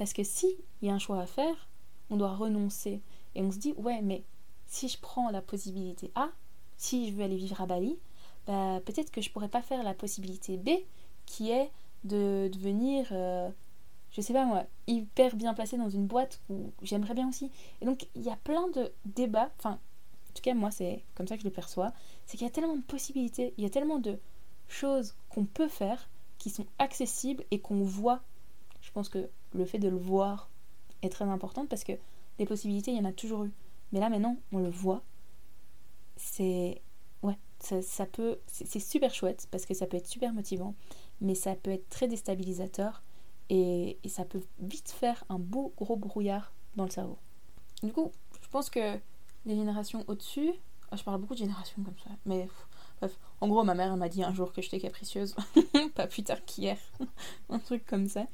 Parce 0.00 0.14
que 0.14 0.24
si 0.24 0.56
il 0.80 0.88
y 0.88 0.90
a 0.90 0.94
un 0.94 0.98
choix 0.98 1.20
à 1.20 1.26
faire, 1.26 1.68
on 2.08 2.16
doit 2.16 2.34
renoncer. 2.34 3.02
Et 3.34 3.42
on 3.42 3.52
se 3.52 3.58
dit, 3.58 3.74
ouais, 3.76 4.00
mais 4.00 4.24
si 4.66 4.88
je 4.88 4.98
prends 4.98 5.28
la 5.28 5.42
possibilité 5.42 6.10
A, 6.14 6.30
si 6.78 7.10
je 7.10 7.14
veux 7.14 7.22
aller 7.22 7.36
vivre 7.36 7.60
à 7.60 7.66
Bali, 7.66 7.98
bah, 8.46 8.80
peut-être 8.86 9.10
que 9.10 9.20
je 9.20 9.28
pourrais 9.28 9.50
pas 9.50 9.60
faire 9.60 9.82
la 9.82 9.92
possibilité 9.92 10.56
B, 10.56 10.70
qui 11.26 11.50
est 11.50 11.70
de 12.04 12.48
devenir, 12.50 13.08
euh, 13.12 13.50
je 14.10 14.22
sais 14.22 14.32
pas 14.32 14.46
moi, 14.46 14.64
hyper 14.86 15.36
bien 15.36 15.52
placé 15.52 15.76
dans 15.76 15.90
une 15.90 16.06
boîte 16.06 16.40
où 16.48 16.72
j'aimerais 16.80 17.12
bien 17.12 17.28
aussi. 17.28 17.50
Et 17.82 17.84
donc, 17.84 18.08
il 18.14 18.22
y 18.22 18.30
a 18.30 18.36
plein 18.36 18.68
de 18.68 18.90
débats, 19.04 19.50
enfin, 19.58 19.72
en 19.72 20.32
tout 20.32 20.40
cas, 20.40 20.54
moi, 20.54 20.70
c'est 20.70 21.04
comme 21.14 21.28
ça 21.28 21.36
que 21.36 21.42
je 21.42 21.46
le 21.46 21.52
perçois, 21.52 21.92
c'est 22.24 22.38
qu'il 22.38 22.46
y 22.46 22.50
a 22.50 22.54
tellement 22.54 22.76
de 22.76 22.80
possibilités, 22.80 23.52
il 23.58 23.64
y 23.64 23.66
a 23.66 23.70
tellement 23.70 23.98
de 23.98 24.18
choses 24.66 25.14
qu'on 25.28 25.44
peut 25.44 25.68
faire 25.68 26.08
qui 26.38 26.48
sont 26.48 26.64
accessibles 26.78 27.44
et 27.50 27.60
qu'on 27.60 27.82
voit. 27.82 28.22
Je 28.80 28.90
pense 28.92 29.10
que 29.10 29.28
le 29.52 29.64
fait 29.64 29.78
de 29.78 29.88
le 29.88 29.96
voir 29.96 30.50
est 31.02 31.08
très 31.08 31.24
important 31.24 31.66
parce 31.66 31.84
que 31.84 31.92
les 32.38 32.46
possibilités, 32.46 32.90
il 32.90 32.96
y 32.96 33.00
en 33.00 33.04
a 33.04 33.12
toujours 33.12 33.44
eu. 33.44 33.52
Mais 33.92 34.00
là, 34.00 34.08
maintenant, 34.08 34.36
on 34.52 34.58
le 34.58 34.70
voit. 34.70 35.02
C'est. 36.16 36.80
Ouais, 37.22 37.36
ça, 37.58 38.06
peut. 38.06 38.38
C'est 38.46 38.80
super 38.80 39.12
chouette 39.12 39.48
parce 39.50 39.66
que 39.66 39.74
ça 39.74 39.86
peut 39.86 39.96
être 39.96 40.06
super 40.06 40.32
motivant, 40.32 40.74
mais 41.20 41.34
ça 41.34 41.54
peut 41.54 41.70
être 41.70 41.88
très 41.88 42.08
déstabilisateur 42.08 43.02
et, 43.50 43.98
ça 44.08 44.24
peut 44.24 44.42
vite 44.60 44.90
faire 44.90 45.24
un 45.28 45.38
beau 45.38 45.72
gros 45.76 45.96
brouillard 45.96 46.52
dans 46.76 46.84
le 46.84 46.90
cerveau. 46.90 47.18
Du 47.82 47.92
coup, 47.92 48.12
je 48.42 48.48
pense 48.48 48.70
que 48.70 48.98
les 49.46 49.56
générations 49.56 50.04
au-dessus. 50.06 50.52
Oh, 50.92 50.96
je 50.96 51.04
parle 51.04 51.20
beaucoup 51.20 51.34
de 51.34 51.38
générations 51.38 51.82
comme 51.82 51.98
ça, 52.02 52.10
mais 52.24 52.48
En 53.40 53.48
gros, 53.48 53.64
ma 53.64 53.74
mère 53.74 53.96
m'a 53.96 54.08
dit 54.08 54.22
un 54.22 54.34
jour 54.34 54.52
que 54.52 54.60
j'étais 54.60 54.80
capricieuse, 54.80 55.34
pas 55.94 56.06
plus 56.06 56.22
tard 56.22 56.44
qu'hier, 56.44 56.76
un 57.48 57.58
truc 57.58 57.86
comme 57.86 58.06
ça, 58.06 58.26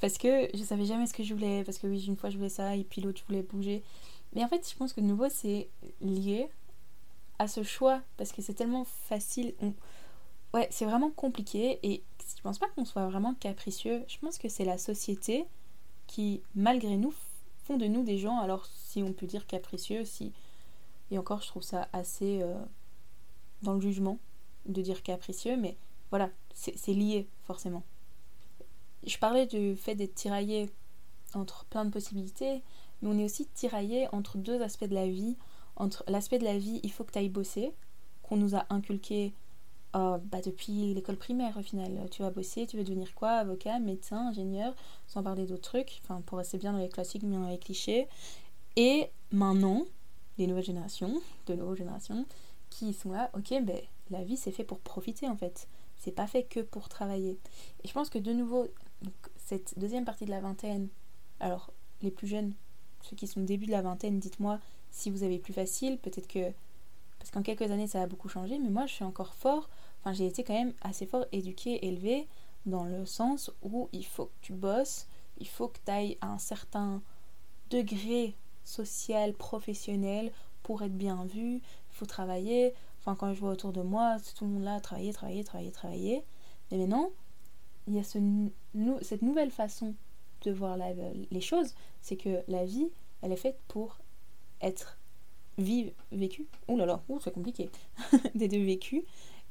parce 0.00 0.18
que 0.18 0.48
je 0.54 0.62
savais 0.62 0.84
jamais 0.84 1.06
ce 1.06 1.14
que 1.14 1.24
je 1.24 1.34
voulais, 1.34 1.64
parce 1.64 1.78
que 1.78 1.86
oui, 1.86 2.04
une 2.06 2.16
fois 2.16 2.30
je 2.30 2.36
voulais 2.36 2.48
ça 2.48 2.76
et 2.76 2.84
puis 2.84 3.00
l'autre 3.00 3.20
je 3.20 3.24
voulais 3.26 3.42
bouger. 3.42 3.82
Mais 4.34 4.44
en 4.44 4.48
fait, 4.48 4.68
je 4.68 4.76
pense 4.76 4.92
que 4.92 5.00
de 5.00 5.06
nouveau, 5.06 5.28
c'est 5.28 5.68
lié 6.00 6.48
à 7.38 7.48
ce 7.48 7.62
choix, 7.62 8.02
parce 8.16 8.32
que 8.32 8.42
c'est 8.42 8.54
tellement 8.54 8.84
facile. 8.84 9.54
Ouais, 10.52 10.68
c'est 10.70 10.84
vraiment 10.84 11.10
compliqué 11.10 11.80
et 11.82 12.04
je 12.36 12.42
pense 12.42 12.58
pas 12.58 12.68
qu'on 12.68 12.84
soit 12.84 13.08
vraiment 13.08 13.34
capricieux. 13.34 14.04
Je 14.06 14.18
pense 14.18 14.38
que 14.38 14.48
c'est 14.48 14.64
la 14.64 14.78
société 14.78 15.46
qui, 16.06 16.42
malgré 16.54 16.96
nous, 16.96 17.12
font 17.64 17.76
de 17.76 17.86
nous 17.86 18.04
des 18.04 18.18
gens, 18.18 18.38
alors 18.38 18.66
si 18.66 19.02
on 19.02 19.12
peut 19.12 19.26
dire 19.26 19.46
capricieux, 19.46 20.04
si. 20.04 20.32
Et 21.10 21.18
encore, 21.18 21.42
je 21.42 21.48
trouve 21.48 21.62
ça 21.62 21.88
assez 21.92 22.40
euh, 22.42 22.54
dans 23.64 23.74
le 23.74 23.80
jugement 23.80 24.18
de 24.66 24.80
dire 24.80 25.02
capricieux, 25.02 25.56
mais 25.56 25.76
voilà, 26.10 26.30
c'est 26.54 26.92
lié 26.92 27.26
forcément. 27.42 27.82
Je 29.06 29.18
parlais 29.18 29.46
du 29.46 29.76
fait 29.76 29.94
d'être 29.94 30.14
tiraillé 30.14 30.70
entre 31.34 31.64
plein 31.66 31.84
de 31.84 31.90
possibilités, 31.90 32.62
mais 33.02 33.08
on 33.08 33.18
est 33.18 33.24
aussi 33.24 33.46
tiraillé 33.46 34.08
entre 34.12 34.38
deux 34.38 34.62
aspects 34.62 34.84
de 34.84 34.94
la 34.94 35.08
vie. 35.08 35.36
Entre 35.76 36.04
l'aspect 36.06 36.38
de 36.38 36.44
la 36.44 36.56
vie, 36.56 36.80
il 36.82 36.92
faut 36.92 37.04
que 37.04 37.12
tu 37.12 37.18
ailles 37.18 37.28
bosser, 37.28 37.72
qu'on 38.22 38.36
nous 38.36 38.54
a 38.54 38.64
inculqué 38.70 39.34
euh, 39.96 40.18
bah, 40.18 40.40
depuis 40.40 40.94
l'école 40.94 41.16
primaire 41.16 41.56
au 41.58 41.62
final. 41.62 42.08
Tu 42.10 42.22
vas 42.22 42.30
bosser, 42.30 42.66
tu 42.66 42.76
veux 42.76 42.84
devenir 42.84 43.14
quoi? 43.14 43.30
Avocat, 43.30 43.78
médecin, 43.78 44.28
ingénieur, 44.28 44.74
sans 45.06 45.22
parler 45.22 45.46
d'autres 45.46 45.62
trucs, 45.62 46.00
enfin 46.04 46.22
pour 46.22 46.38
rester 46.38 46.58
bien 46.58 46.72
dans 46.72 46.78
les 46.78 46.88
classiques, 46.88 47.24
bien 47.24 47.40
dans 47.40 47.48
les 47.48 47.58
clichés. 47.58 48.08
Et 48.76 49.10
maintenant, 49.32 49.84
les 50.38 50.46
nouvelles 50.46 50.64
générations, 50.64 51.20
de 51.46 51.54
nouvelles 51.54 51.78
générations, 51.78 52.24
qui 52.74 52.92
sont 52.92 53.12
là, 53.12 53.30
ok, 53.34 53.54
ben 53.62 53.80
la 54.10 54.24
vie 54.24 54.36
c'est 54.36 54.50
fait 54.50 54.64
pour 54.64 54.80
profiter 54.80 55.28
en 55.28 55.36
fait. 55.36 55.68
C'est 55.96 56.12
pas 56.12 56.26
fait 56.26 56.42
que 56.42 56.60
pour 56.60 56.88
travailler. 56.88 57.38
Et 57.82 57.88
je 57.88 57.92
pense 57.92 58.10
que 58.10 58.18
de 58.18 58.32
nouveau, 58.32 58.66
cette 59.36 59.78
deuxième 59.78 60.04
partie 60.04 60.24
de 60.24 60.30
la 60.30 60.40
vingtaine, 60.40 60.88
alors 61.38 61.72
les 62.02 62.10
plus 62.10 62.26
jeunes, 62.26 62.52
ceux 63.02 63.14
qui 63.14 63.28
sont 63.28 63.42
au 63.42 63.44
début 63.44 63.66
de 63.66 63.70
la 63.70 63.82
vingtaine, 63.82 64.18
dites-moi 64.18 64.58
si 64.90 65.10
vous 65.10 65.22
avez 65.22 65.38
plus 65.38 65.52
facile, 65.52 65.98
peut-être 65.98 66.26
que. 66.26 66.52
Parce 67.18 67.30
qu'en 67.30 67.42
quelques 67.42 67.70
années 67.70 67.86
ça 67.86 68.02
a 68.02 68.06
beaucoup 68.06 68.28
changé, 68.28 68.58
mais 68.58 68.70
moi 68.70 68.86
je 68.86 68.94
suis 68.94 69.04
encore 69.04 69.34
fort, 69.34 69.70
enfin 70.00 70.12
j'ai 70.12 70.26
été 70.26 70.42
quand 70.42 70.54
même 70.54 70.74
assez 70.82 71.06
fort 71.06 71.26
éduqué, 71.30 71.86
élevé, 71.86 72.26
dans 72.66 72.84
le 72.84 73.06
sens 73.06 73.52
où 73.62 73.88
il 73.92 74.04
faut 74.04 74.26
que 74.26 74.40
tu 74.42 74.52
bosses, 74.52 75.06
il 75.38 75.46
faut 75.46 75.68
que 75.68 75.78
tu 75.84 75.92
ailles 75.92 76.18
à 76.20 76.26
un 76.26 76.38
certain 76.38 77.02
degré 77.70 78.34
social, 78.64 79.32
professionnel 79.32 80.32
pour 80.64 80.82
être 80.82 80.96
bien 80.96 81.24
vu, 81.24 81.62
faut 81.94 82.06
travailler. 82.06 82.74
Enfin, 83.00 83.16
quand 83.16 83.32
je 83.34 83.40
vois 83.40 83.50
autour 83.50 83.72
de 83.72 83.82
moi, 83.82 84.16
tout 84.36 84.44
le 84.44 84.50
monde 84.50 84.64
là, 84.64 84.80
travailler, 84.80 85.12
travailler, 85.12 85.44
travailler, 85.44 85.70
travailler. 85.70 86.24
Mais 86.70 86.78
maintenant, 86.78 87.10
il 87.86 87.94
y 87.94 87.98
a 87.98 88.04
ce, 88.04 88.18
cette 89.02 89.22
nouvelle 89.22 89.50
façon 89.50 89.94
de 90.42 90.50
voir 90.50 90.76
les 90.78 91.40
choses, 91.40 91.74
c'est 92.00 92.16
que 92.16 92.42
la 92.48 92.64
vie, 92.64 92.88
elle 93.22 93.32
est 93.32 93.36
faite 93.36 93.58
pour 93.68 93.98
être 94.60 94.98
vive, 95.58 95.92
vécue. 96.12 96.46
Oh 96.68 96.76
là 96.76 96.86
là, 96.86 97.02
c'est 97.22 97.32
compliqué. 97.32 97.70
des 98.34 98.48
deux 98.48 98.64
vécus. 98.64 99.02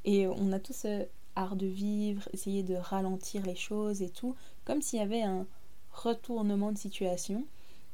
Et 0.06 0.28
on 0.28 0.52
a 0.52 0.60
tous 0.60 0.74
ce 0.74 1.08
art 1.36 1.56
de 1.56 1.66
vivre, 1.66 2.28
essayer 2.34 2.64
de 2.64 2.76
ralentir 2.76 3.46
les 3.46 3.56
choses 3.56 4.02
et 4.02 4.10
tout, 4.10 4.36
comme 4.66 4.82
s'il 4.82 5.00
y 5.00 5.02
avait 5.02 5.24
un 5.24 5.48
retournement 5.92 6.72
de 6.72 6.78
situation 6.78 7.46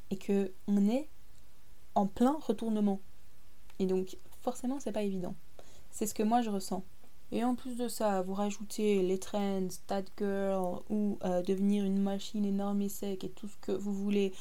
et 0.10 0.18
que 0.18 0.52
on 0.68 0.90
est 0.90 1.08
en 1.96 2.08
plein 2.08 2.38
retournement. 2.42 3.00
Et 3.80 3.86
donc 3.86 4.18
forcément 4.42 4.80
c'est 4.80 4.92
pas 4.92 5.04
évident. 5.04 5.36
C'est 5.92 6.06
ce 6.06 6.14
que 6.14 6.24
moi 6.24 6.42
je 6.42 6.50
ressens. 6.50 6.84
Et 7.32 7.44
en 7.44 7.54
plus 7.54 7.76
de 7.76 7.88
ça, 7.88 8.24
vous 8.24 8.34
rajoutez 8.34 9.04
les 9.04 9.20
trends, 9.20 9.70
stat 9.70 10.04
girl 10.18 10.80
ou 10.90 11.20
euh, 11.24 11.44
devenir 11.44 11.86
une 11.86 12.02
machine 12.02 12.44
énorme 12.44 12.82
et 12.82 12.90
sec 12.90 13.24
et 13.24 13.30
tout 13.30 13.48
ce 13.48 13.58
que 13.58 13.72
vous 13.72 13.94
voulez, 13.94 14.34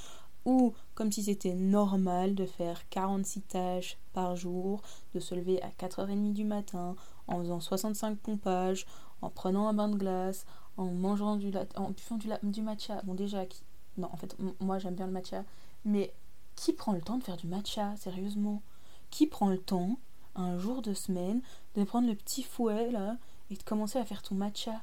ou 0.46 0.72
comme 0.94 1.12
si 1.12 1.22
c'était 1.24 1.52
normal 1.52 2.34
de 2.34 2.46
faire 2.46 2.88
46 2.88 3.42
tâches 3.42 3.98
par 4.14 4.36
jour, 4.36 4.80
de 5.14 5.20
se 5.20 5.34
lever 5.34 5.60
à 5.62 5.68
4h30 5.68 6.32
du 6.32 6.44
matin, 6.44 6.96
en 7.26 7.40
faisant 7.40 7.60
65 7.60 8.18
pompages, 8.18 8.86
en 9.20 9.28
prenant 9.28 9.68
un 9.68 9.74
bain 9.74 9.88
de 9.88 9.96
glace, 9.96 10.46
en 10.78 10.86
mangeant 10.86 11.36
du 11.36 11.52
en 11.76 11.90
buvant 11.90 12.16
du, 12.16 12.28
du 12.42 12.62
matcha. 12.62 13.02
Bon 13.04 13.14
déjà, 13.14 13.44
qui... 13.44 13.62
non 13.98 14.08
en 14.10 14.16
fait 14.16 14.34
moi 14.60 14.78
j'aime 14.78 14.94
bien 14.94 15.06
le 15.06 15.12
matcha, 15.12 15.44
mais 15.84 16.14
qui 16.56 16.72
prend 16.72 16.92
le 16.92 17.02
temps 17.02 17.18
de 17.18 17.24
faire 17.24 17.36
du 17.36 17.48
matcha, 17.48 17.94
sérieusement? 17.96 18.62
Qui 19.10 19.26
prend 19.26 19.48
le 19.48 19.58
temps, 19.58 19.98
un 20.34 20.58
jour 20.58 20.82
de 20.82 20.94
semaine, 20.94 21.40
de 21.74 21.84
prendre 21.84 22.08
le 22.08 22.14
petit 22.14 22.42
fouet 22.42 22.90
là 22.90 23.16
et 23.50 23.56
de 23.56 23.62
commencer 23.62 23.98
à 23.98 24.04
faire 24.04 24.22
ton 24.22 24.34
matcha 24.34 24.82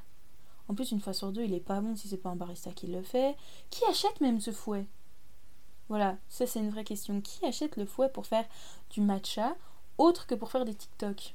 En 0.68 0.74
plus, 0.74 0.90
une 0.90 1.00
fois 1.00 1.12
sur 1.12 1.32
deux, 1.32 1.44
il 1.44 1.54
est 1.54 1.60
pas 1.60 1.80
bon 1.80 1.96
si 1.96 2.08
c'est 2.08 2.16
pas 2.16 2.30
un 2.30 2.36
barista 2.36 2.72
qui 2.72 2.86
le 2.86 3.02
fait. 3.02 3.36
Qui 3.70 3.84
achète 3.84 4.20
même 4.20 4.40
ce 4.40 4.52
fouet? 4.52 4.86
Voilà, 5.88 6.16
ça 6.28 6.46
c'est 6.46 6.58
une 6.58 6.70
vraie 6.70 6.84
question. 6.84 7.20
Qui 7.20 7.44
achète 7.44 7.76
le 7.76 7.86
fouet 7.86 8.08
pour 8.08 8.26
faire 8.26 8.46
du 8.90 9.00
matcha 9.00 9.56
autre 9.98 10.26
que 10.26 10.34
pour 10.34 10.50
faire 10.50 10.64
des 10.64 10.74
TikTok? 10.74 11.34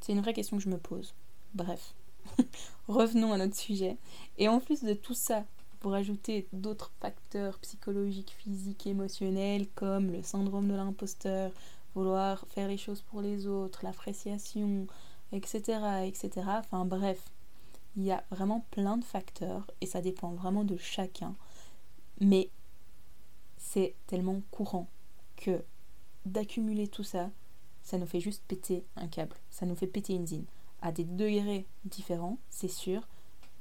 C'est 0.00 0.12
une 0.12 0.20
vraie 0.20 0.34
question 0.34 0.56
que 0.56 0.62
je 0.62 0.68
me 0.68 0.78
pose. 0.78 1.14
Bref. 1.54 1.94
Revenons 2.88 3.32
à 3.32 3.38
notre 3.38 3.56
sujet. 3.56 3.96
Et 4.38 4.48
en 4.48 4.60
plus 4.60 4.82
de 4.82 4.94
tout 4.94 5.14
ça, 5.14 5.44
pour 5.80 5.94
ajouter 5.94 6.46
d'autres 6.52 6.92
facteurs 7.00 7.58
psychologiques, 7.58 8.34
physiques, 8.38 8.86
émotionnels 8.86 9.66
comme 9.74 10.12
le 10.12 10.22
syndrome 10.22 10.68
de 10.68 10.74
l'imposteur, 10.74 11.50
vouloir 11.94 12.46
faire 12.48 12.68
les 12.68 12.78
choses 12.78 13.02
pour 13.02 13.20
les 13.20 13.46
autres, 13.46 13.80
l'appréciation, 13.84 14.86
etc., 15.32 16.04
etc. 16.06 16.30
Enfin 16.46 16.84
bref, 16.84 17.24
il 17.96 18.04
y 18.04 18.12
a 18.12 18.24
vraiment 18.30 18.64
plein 18.70 18.96
de 18.96 19.04
facteurs 19.04 19.70
et 19.80 19.86
ça 19.86 20.00
dépend 20.00 20.32
vraiment 20.32 20.64
de 20.64 20.76
chacun. 20.76 21.34
Mais 22.20 22.50
c'est 23.58 23.94
tellement 24.06 24.40
courant 24.50 24.88
que 25.36 25.62
d'accumuler 26.26 26.88
tout 26.88 27.04
ça, 27.04 27.30
ça 27.82 27.98
nous 27.98 28.06
fait 28.06 28.20
juste 28.20 28.42
péter 28.46 28.84
un 28.96 29.08
câble, 29.08 29.36
ça 29.50 29.66
nous 29.66 29.74
fait 29.74 29.86
péter 29.86 30.14
une 30.14 30.26
zine. 30.26 30.46
À 30.80 30.92
des 30.92 31.04
degrés 31.04 31.66
différents, 31.84 32.38
c'est 32.50 32.68
sûr, 32.68 33.06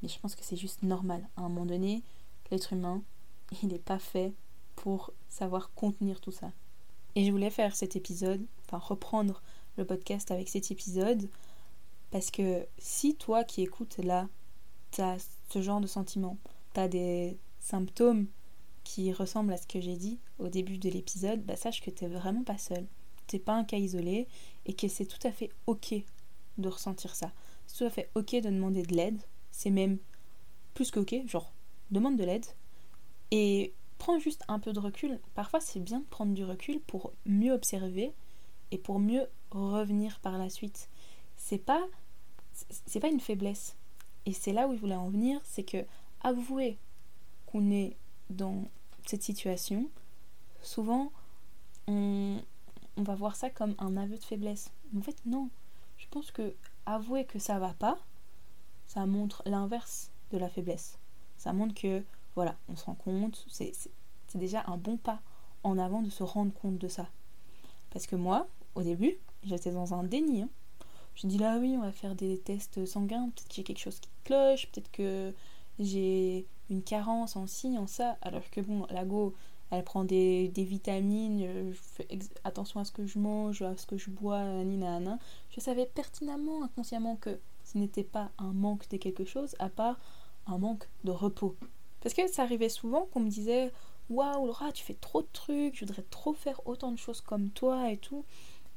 mais 0.02 0.10
je 0.10 0.20
pense 0.20 0.36
que 0.36 0.44
c'est 0.44 0.56
juste 0.56 0.84
normal. 0.84 1.28
À 1.38 1.42
un 1.42 1.50
moment 1.50 1.66
donné, 1.66 2.04
l'être 2.50 2.74
humain, 2.74 3.02
il 3.62 3.70
n'est 3.70 3.80
pas 3.80 4.00
fait 4.00 4.34
pour 4.76 5.12
savoir 5.30 5.72
contenir 5.74 6.20
tout 6.22 6.32
ça. 6.32 6.52
Et 7.16 7.26
je 7.26 7.32
voulais 7.32 7.50
faire 7.50 7.76
cet 7.76 7.96
épisode, 7.96 8.46
enfin 8.66 8.78
reprendre 8.78 9.42
le 9.78 9.86
podcast 9.86 10.32
avec 10.32 10.50
cet 10.50 10.72
épisode, 10.72 11.30
parce 12.10 12.32
que 12.32 12.66
si 12.78 13.16
toi 13.16 13.44
qui 13.44 13.62
écoutes 13.62 13.98
là, 13.98 14.28
tu 14.92 15.02
as 15.02 15.18
ce 15.50 15.62
genre 15.62 15.82
de 15.82 15.88
sentiment, 15.88 16.38
tu 16.74 16.80
as 16.80 16.88
des 16.88 17.38
symptômes 17.60 18.28
qui 18.84 19.14
ressemblent 19.14 19.54
à 19.54 19.58
ce 19.58 19.68
que 19.68 19.80
j'ai 19.80 19.96
dit 19.96 20.20
au 20.40 20.48
début 20.48 20.78
de 20.78 20.90
l'épisode, 20.90 21.44
bah 21.44 21.56
sache 21.56 21.82
que 21.82 21.92
tu 21.92 22.06
vraiment 22.08 22.44
pas 22.44 22.58
seul. 22.58 22.86
T'es 23.28 23.40
pas 23.40 23.54
un 23.54 23.64
cas 23.64 23.78
isolé 23.78 24.28
et 24.66 24.74
que 24.74 24.88
c'est 24.88 25.06
tout 25.06 25.26
à 25.26 25.32
fait 25.32 25.52
ok 25.68 25.94
de 26.58 26.68
ressentir 26.68 27.16
ça. 27.16 27.32
C'est 27.68 27.78
tout 27.78 27.86
à 27.86 27.90
fait 27.90 28.10
ok 28.16 28.32
de 28.34 28.50
demander 28.50 28.84
de 28.84 28.96
l'aide 28.96 29.22
c'est 29.52 29.70
même 29.70 30.00
plus 30.74 30.92
que 30.92 31.00
ok, 31.00 31.16
genre 31.28 31.54
demande 31.92 32.18
de 32.18 32.24
l'aide 32.24 32.46
et 33.32 33.74
prends 34.02 34.18
juste 34.18 34.44
un 34.48 34.58
peu 34.58 34.74
de 34.74 34.80
recul. 34.80 35.20
Parfois 35.36 35.62
c'est 35.62 35.80
bien 35.80 36.00
de 36.00 36.06
prendre 36.06 36.34
du 36.34 36.44
recul 36.44 36.80
pour 36.80 37.14
mieux 37.28 37.54
observer 37.54 38.14
et 38.72 38.80
pour 38.80 39.00
mieux 39.00 39.28
revenir 39.52 40.20
par 40.22 40.40
la 40.40 40.50
suite. 40.50 40.90
C'est 41.38 41.60
pas 41.60 41.86
c'est 42.88 43.00
pas 43.00 43.10
une 43.10 43.20
faiblesse. 43.20 43.76
Et 44.26 44.34
c'est 44.34 44.54
là 44.54 44.68
où 44.68 44.74
je 44.74 44.80
voulais 44.80 44.96
en 44.96 45.10
venir, 45.10 45.40
c'est 45.44 45.64
que 45.64 45.86
avouer 46.22 46.80
qu'on 47.46 47.70
est 47.70 47.96
dans 48.32 48.66
cette 49.06 49.22
situation, 49.22 49.88
souvent 50.64 51.12
on, 51.88 52.40
va 52.98 53.16
voir 53.16 53.36
ça 53.36 53.52
comme 53.52 53.76
un 53.78 53.98
aveu 53.98 54.18
de 54.18 54.24
faiblesse. 54.24 54.72
En 54.98 55.02
fait, 55.02 55.18
non. 55.26 55.50
Je 55.98 56.08
pense 56.10 56.32
que 56.32 56.56
avouer 56.88 57.26
que 57.26 57.38
ça 57.38 57.60
va 57.60 57.74
pas, 57.74 58.00
ça 58.88 59.06
montre 59.06 59.44
l'inverse 59.46 60.10
de 60.32 60.40
la 60.40 60.50
faiblesse. 60.50 60.98
Ça 61.38 61.54
montre 61.54 61.76
que, 61.76 62.04
voilà, 62.36 62.56
on 62.70 62.76
se 62.76 62.86
rend 62.86 62.96
compte, 62.96 63.46
c'est 63.50 63.74
déjà 64.36 64.64
un 64.68 64.78
bon 64.78 64.98
pas 64.98 65.22
en 65.64 65.78
avant 65.78 66.02
de 66.02 66.10
se 66.10 66.24
rendre 66.24 66.54
compte 66.54 66.78
de 66.78 66.88
ça. 66.88 67.08
Parce 67.92 68.08
que 68.08 68.16
moi, 68.16 68.48
au 68.76 68.84
début, 68.84 69.18
j'étais 69.44 69.72
dans 69.72 69.94
un 69.94 70.04
déni. 70.04 70.44
Hein. 70.44 70.50
Je 71.16 71.28
dis 71.28 71.38
là, 71.38 71.58
oui, 71.60 71.76
on 71.78 71.82
va 71.82 71.92
faire 71.92 72.16
des 72.16 72.38
tests 72.40 72.86
sanguins, 72.86 73.30
peut-être 73.36 73.58
y 73.58 73.62
a 73.62 73.64
quelque 73.64 73.80
chose 73.80 74.00
qui 74.00 74.10
cloche, 74.24 74.68
peut-être 74.72 74.92
que 74.92 75.34
j'ai 75.80 76.46
une 76.70 76.82
carence 76.82 77.36
en 77.36 77.48
ci, 77.48 77.78
en 77.78 77.88
ça, 77.88 78.18
alors 78.22 78.50
que 78.50 78.62
bon, 78.62 78.88
la 78.90 79.04
go, 79.04 79.36
elle 79.72 79.84
prend 79.84 80.04
des, 80.06 80.52
vitamines, 80.56 81.42
euh, 81.44 81.72
je 81.74 81.80
fais 81.80 82.08
attention 82.44 82.80
à 82.80 82.86
ce 82.86 82.92
que 82.92 83.06
je 83.06 83.20
mange, 83.20 83.62
à 83.62 83.76
ce 83.78 83.86
que 83.86 83.98
je 83.98 84.10
bois, 84.10 84.44
nina, 84.64 85.00
Je 85.50 85.60
savais 85.60 85.86
pertinemment, 85.86 86.64
inconsciemment, 86.64 87.18
que 87.18 87.40
ce 87.66 87.78
n'était 87.78 88.04
pas 88.04 88.32
un 88.38 88.54
manque 88.54 88.88
de 88.90 88.98
quelque 88.98 89.26
chose, 89.26 89.56
à 89.60 89.70
part 89.70 90.00
un 90.48 90.58
manque 90.58 90.88
de 91.04 91.12
repos. 91.12 91.56
Parce 92.02 92.14
que 92.16 92.28
ça 92.28 92.44
arrivait 92.44 92.70
souvent 92.70 93.08
qu'on 93.12 93.22
me 93.22 93.30
disait 93.30 93.72
Waouh, 94.10 94.46
Laura, 94.46 94.72
tu 94.72 94.84
fais 94.84 94.96
trop 94.96 95.22
de 95.22 95.28
trucs, 95.32 95.76
je 95.76 95.86
voudrais 95.86 96.04
trop 96.10 96.34
faire 96.34 96.60
autant 96.68 96.92
de 96.92 96.98
choses 96.98 97.22
comme 97.22 97.50
toi 97.50 97.92
et 97.92 97.98
tout. 97.98 98.26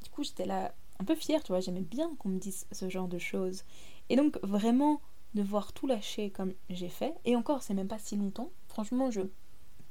Du 0.03 0.11
coup, 0.11 0.23
j'étais 0.23 0.47
là 0.47 0.75
un 1.01 1.05
peu 1.05 1.15
fière, 1.15 1.43
tu 1.43 1.53
vois, 1.53 1.61
j'aimais 1.61 1.81
bien 1.81 2.15
qu'on 2.17 2.29
me 2.29 2.39
dise 2.39 2.67
ce 2.71 2.89
genre 2.89 3.09
de 3.09 3.19
choses. 3.19 3.65
Et 4.11 4.17
donc, 4.17 4.39
vraiment, 4.43 5.01
de 5.35 5.43
voir 5.43 5.73
tout 5.73 5.87
lâcher 5.87 6.31
comme 6.31 6.53
j'ai 6.71 6.89
fait, 6.89 7.15
et 7.25 7.35
encore, 7.35 7.63
c'est 7.63 7.75
même 7.75 7.89
pas 7.89 7.99
si 7.99 8.17
longtemps. 8.17 8.51
Franchement, 8.69 9.11
je 9.11 9.23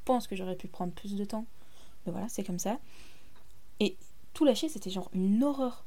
pense 0.06 0.28
que 0.28 0.36
j'aurais 0.36 0.56
pu 0.56 0.68
prendre 0.68 0.94
plus 0.94 1.16
de 1.16 1.25
temps. 1.25 1.46
Mais 2.06 2.12
voilà, 2.12 2.30
c'est 2.30 2.44
comme 2.44 2.60
ça. 2.60 2.80
Et 3.80 3.98
tout 4.34 4.46
lâcher, 4.46 4.70
c'était 4.70 4.90
genre 4.90 5.10
une 5.13 5.44
horreur. 5.44 5.84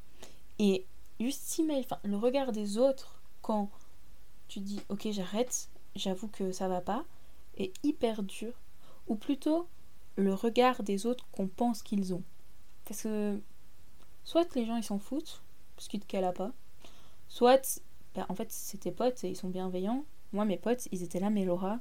Et 0.59 0.87
juste 1.21 1.61
enfin, 1.71 1.99
le 2.03 2.17
regard 2.17 2.53
des 2.53 2.79
autres 2.79 3.21
quand 3.43 3.71
tu 4.49 4.61
dis 4.61 4.81
ok 4.88 5.09
j'arrête, 5.11 5.69
j'avoue 5.95 6.29
que 6.29 6.53
ça 6.53 6.69
va 6.69 6.81
pas, 6.81 7.05
est 7.56 7.72
hyper 7.84 8.22
dur. 8.22 8.52
Ou 9.08 9.14
plutôt 9.14 9.68
le 10.16 10.34
regard 10.34 10.82
des 10.82 11.06
autres 11.06 11.26
qu'on 11.30 11.48
pense 11.48 11.82
qu'ils 11.82 12.14
ont. 12.14 12.22
Parce 12.84 13.02
que 13.02 13.40
soit 14.25 14.54
les 14.54 14.66
gens 14.66 14.76
ils 14.76 14.84
s'en 14.84 14.98
foutent, 14.98 15.42
parce 15.76 15.88
qu'ils 15.88 16.00
te 16.00 16.06
calent 16.06 16.32
pas, 16.32 16.52
soit 17.28 17.80
ben, 18.14 18.26
en 18.28 18.34
fait 18.34 18.50
c'est 18.50 18.78
tes 18.78 18.92
potes 18.92 19.22
et 19.25 19.30
ils 19.30 19.36
sont 19.36 19.48
bienveillants. 19.48 20.04
Moi 20.32 20.44
mes 20.44 20.56
potes 20.56 20.88
ils 20.92 21.02
étaient 21.02 21.20
là 21.20 21.30
mais 21.30 21.44
Laura, 21.44 21.80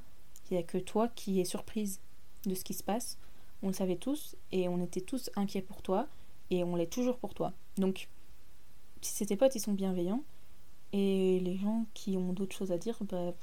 il 0.50 0.54
n'y 0.54 0.60
a 0.60 0.62
que 0.62 0.78
toi 0.78 1.08
qui 1.08 1.40
es 1.40 1.44
surprise 1.44 2.00
de 2.44 2.54
ce 2.54 2.64
qui 2.64 2.74
se 2.74 2.84
passe. 2.84 3.18
On 3.62 3.68
le 3.68 3.72
savait 3.72 3.96
tous 3.96 4.36
et 4.52 4.68
on 4.68 4.82
était 4.82 5.00
tous 5.00 5.30
inquiets 5.34 5.62
pour 5.62 5.82
toi 5.82 6.06
et 6.50 6.62
on 6.62 6.76
l'est 6.76 6.92
toujours 6.92 7.18
pour 7.18 7.34
toi. 7.34 7.52
Donc 7.76 8.08
si 9.00 9.12
c'est 9.14 9.26
tes 9.26 9.36
potes 9.36 9.54
ils 9.54 9.60
sont 9.60 9.72
bienveillants 9.72 10.22
et 10.92 11.40
les 11.40 11.56
gens 11.56 11.86
qui 11.94 12.16
ont 12.16 12.32
d'autres 12.32 12.56
choses 12.56 12.72
à 12.72 12.78
dire, 12.78 12.96
bah, 13.02 13.34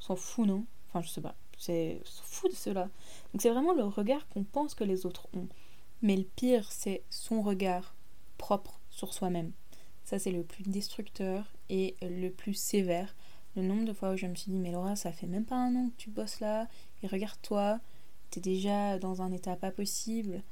s'en 0.00 0.16
fout, 0.16 0.46
non? 0.46 0.64
Enfin, 0.88 1.02
je 1.02 1.08
sais 1.08 1.20
pas. 1.20 1.34
C'est 1.58 2.00
fou 2.04 2.48
de 2.48 2.54
cela. 2.54 2.88
Donc 3.32 3.42
c'est 3.42 3.50
vraiment 3.50 3.72
le 3.72 3.84
regard 3.84 4.26
qu'on 4.28 4.44
pense 4.44 4.74
que 4.74 4.84
les 4.84 5.06
autres 5.06 5.28
ont. 5.34 5.48
Mais 6.02 6.16
le 6.16 6.24
pire, 6.24 6.70
c'est 6.70 7.02
son 7.10 7.42
regard 7.42 7.94
propre 8.36 8.80
sur 8.90 9.12
soi-même. 9.12 9.52
Ça, 10.04 10.18
c'est 10.18 10.30
le 10.30 10.42
plus 10.42 10.62
destructeur 10.62 11.44
et 11.68 11.96
le 12.00 12.30
plus 12.30 12.54
sévère. 12.54 13.14
Le 13.56 13.62
nombre 13.62 13.84
de 13.84 13.92
fois 13.92 14.12
où 14.12 14.16
je 14.16 14.26
me 14.26 14.34
suis 14.34 14.52
dit, 14.52 14.58
mais 14.58 14.70
Laura, 14.70 14.96
ça 14.96 15.12
fait 15.12 15.26
même 15.26 15.44
pas 15.44 15.56
un 15.56 15.74
an 15.74 15.90
que 15.90 15.96
tu 15.96 16.10
bosses 16.10 16.40
là, 16.40 16.68
et 17.02 17.08
regarde-toi, 17.08 17.80
t'es 18.30 18.40
déjà 18.40 18.98
dans 18.98 19.20
un 19.20 19.32
état 19.32 19.56
pas 19.56 19.70
possible. 19.70 20.42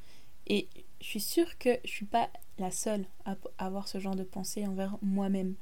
Et 0.48 0.68
je 1.00 1.06
suis 1.06 1.20
sûre 1.20 1.56
que 1.58 1.78
je 1.84 1.90
suis 1.90 2.06
pas 2.06 2.28
la 2.58 2.70
seule 2.70 3.06
à 3.24 3.36
avoir 3.58 3.88
ce 3.88 3.98
genre 3.98 4.16
de 4.16 4.24
pensée 4.24 4.66
envers 4.66 4.96
moi-même. 5.02 5.54